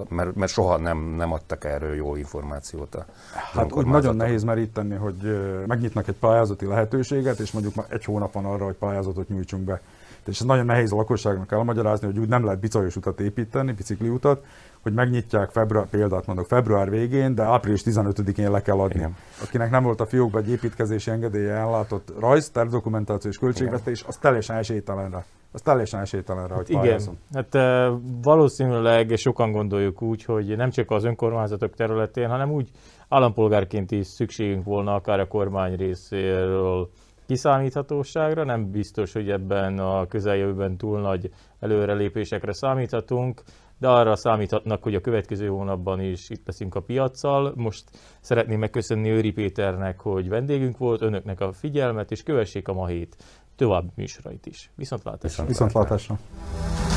Mert, 0.09 0.35
mert 0.35 0.51
soha 0.51 0.77
nem, 0.77 0.97
nem 0.97 1.31
adtak 1.31 1.65
erről 1.65 1.95
jó 1.95 2.15
információt 2.15 2.95
a 2.95 3.05
Hát 3.53 3.73
úgy 3.73 3.85
nagyon 3.85 4.15
nehéz 4.15 4.43
meríteni, 4.43 4.95
hogy 4.95 5.39
megnyitnak 5.65 6.07
egy 6.07 6.15
pályázati 6.15 6.65
lehetőséget, 6.65 7.39
és 7.39 7.51
mondjuk 7.51 7.75
már 7.75 7.85
egy 7.89 8.03
hónap 8.03 8.33
van 8.33 8.45
arra, 8.45 8.65
hogy 8.65 8.75
pályázatot 8.75 9.29
nyújtsunk 9.29 9.63
be. 9.63 9.81
És 10.25 10.39
ez 10.39 10.45
nagyon 10.45 10.65
nehéz 10.65 10.91
a 10.91 10.95
lakosságnak 10.95 11.51
elmagyarázni, 11.51 12.07
hogy 12.07 12.19
úgy 12.19 12.27
nem 12.27 12.43
lehet 12.43 12.59
bicajos 12.59 12.95
utat 12.95 13.19
építeni, 13.19 13.71
bicikliutat, 13.71 14.45
hogy 14.87 14.95
megnyitják 14.95 15.49
február, 15.49 15.85
példát 15.89 16.25
mondok, 16.25 16.45
február 16.45 16.89
végén, 16.89 17.35
de 17.35 17.43
április 17.43 17.81
15-én 17.85 18.51
le 18.51 18.61
kell 18.61 18.79
adni. 18.79 18.95
Igen. 18.95 19.15
Akinek 19.43 19.69
nem 19.69 19.83
volt 19.83 20.01
a 20.01 20.05
fiókban 20.05 20.41
egy 20.43 20.49
építkezési 20.49 21.11
engedélye 21.11 21.51
ellátott 21.51 22.13
rajz, 22.19 22.49
tervdokumentáció 22.49 23.29
és 23.29 23.37
költségvetés, 23.37 24.03
az 24.07 24.17
teljesen 24.17 24.55
esélytelenre. 24.55 25.25
Az 25.51 25.61
teljesen 25.61 25.99
esélytelenre, 25.99 26.53
hogy 26.53 26.73
hát 26.73 26.83
Igen, 26.83 27.01
hát 27.33 27.57
valószínűleg 28.23 29.13
sokan 29.15 29.51
gondoljuk 29.51 30.01
úgy, 30.01 30.23
hogy 30.23 30.55
nem 30.55 30.69
csak 30.69 30.91
az 30.91 31.03
önkormányzatok 31.03 31.75
területén, 31.75 32.29
hanem 32.29 32.51
úgy 32.51 32.69
állampolgárként 33.09 33.91
is 33.91 34.07
szükségünk 34.07 34.63
volna 34.63 34.93
akár 34.93 35.19
a 35.19 35.27
kormány 35.27 35.75
részéről 35.75 36.89
kiszámíthatóságra. 37.27 38.43
Nem 38.43 38.71
biztos, 38.71 39.13
hogy 39.13 39.29
ebben 39.29 39.79
a 39.79 40.07
közeljövőben 40.07 40.77
túl 40.77 40.99
nagy 40.99 41.29
előrelépésekre 41.59 42.53
számíthatunk 42.53 43.41
de 43.77 43.87
arra 43.87 44.15
számíthatnak, 44.15 44.83
hogy 44.83 44.95
a 44.95 45.01
következő 45.01 45.47
hónapban 45.47 46.01
is 46.01 46.29
itt 46.29 46.45
leszünk 46.45 46.75
a 46.75 46.81
piaccal. 46.81 47.53
Most 47.55 47.83
szeretném 48.19 48.59
megköszönni 48.59 49.09
Őri 49.09 49.31
Péternek, 49.31 49.99
hogy 49.99 50.29
vendégünk 50.29 50.77
volt, 50.77 51.01
önöknek 51.01 51.41
a 51.41 51.53
figyelmet, 51.53 52.11
és 52.11 52.23
kövessék 52.23 52.67
a 52.67 52.73
ma 52.73 52.87
hét 52.87 53.15
további 53.55 53.91
műsorait 53.95 54.45
is. 54.45 54.71
Viszontlátásra! 54.75 55.45
Viszontlátásra! 55.45 56.17
Viszontlátásra. 56.17 56.96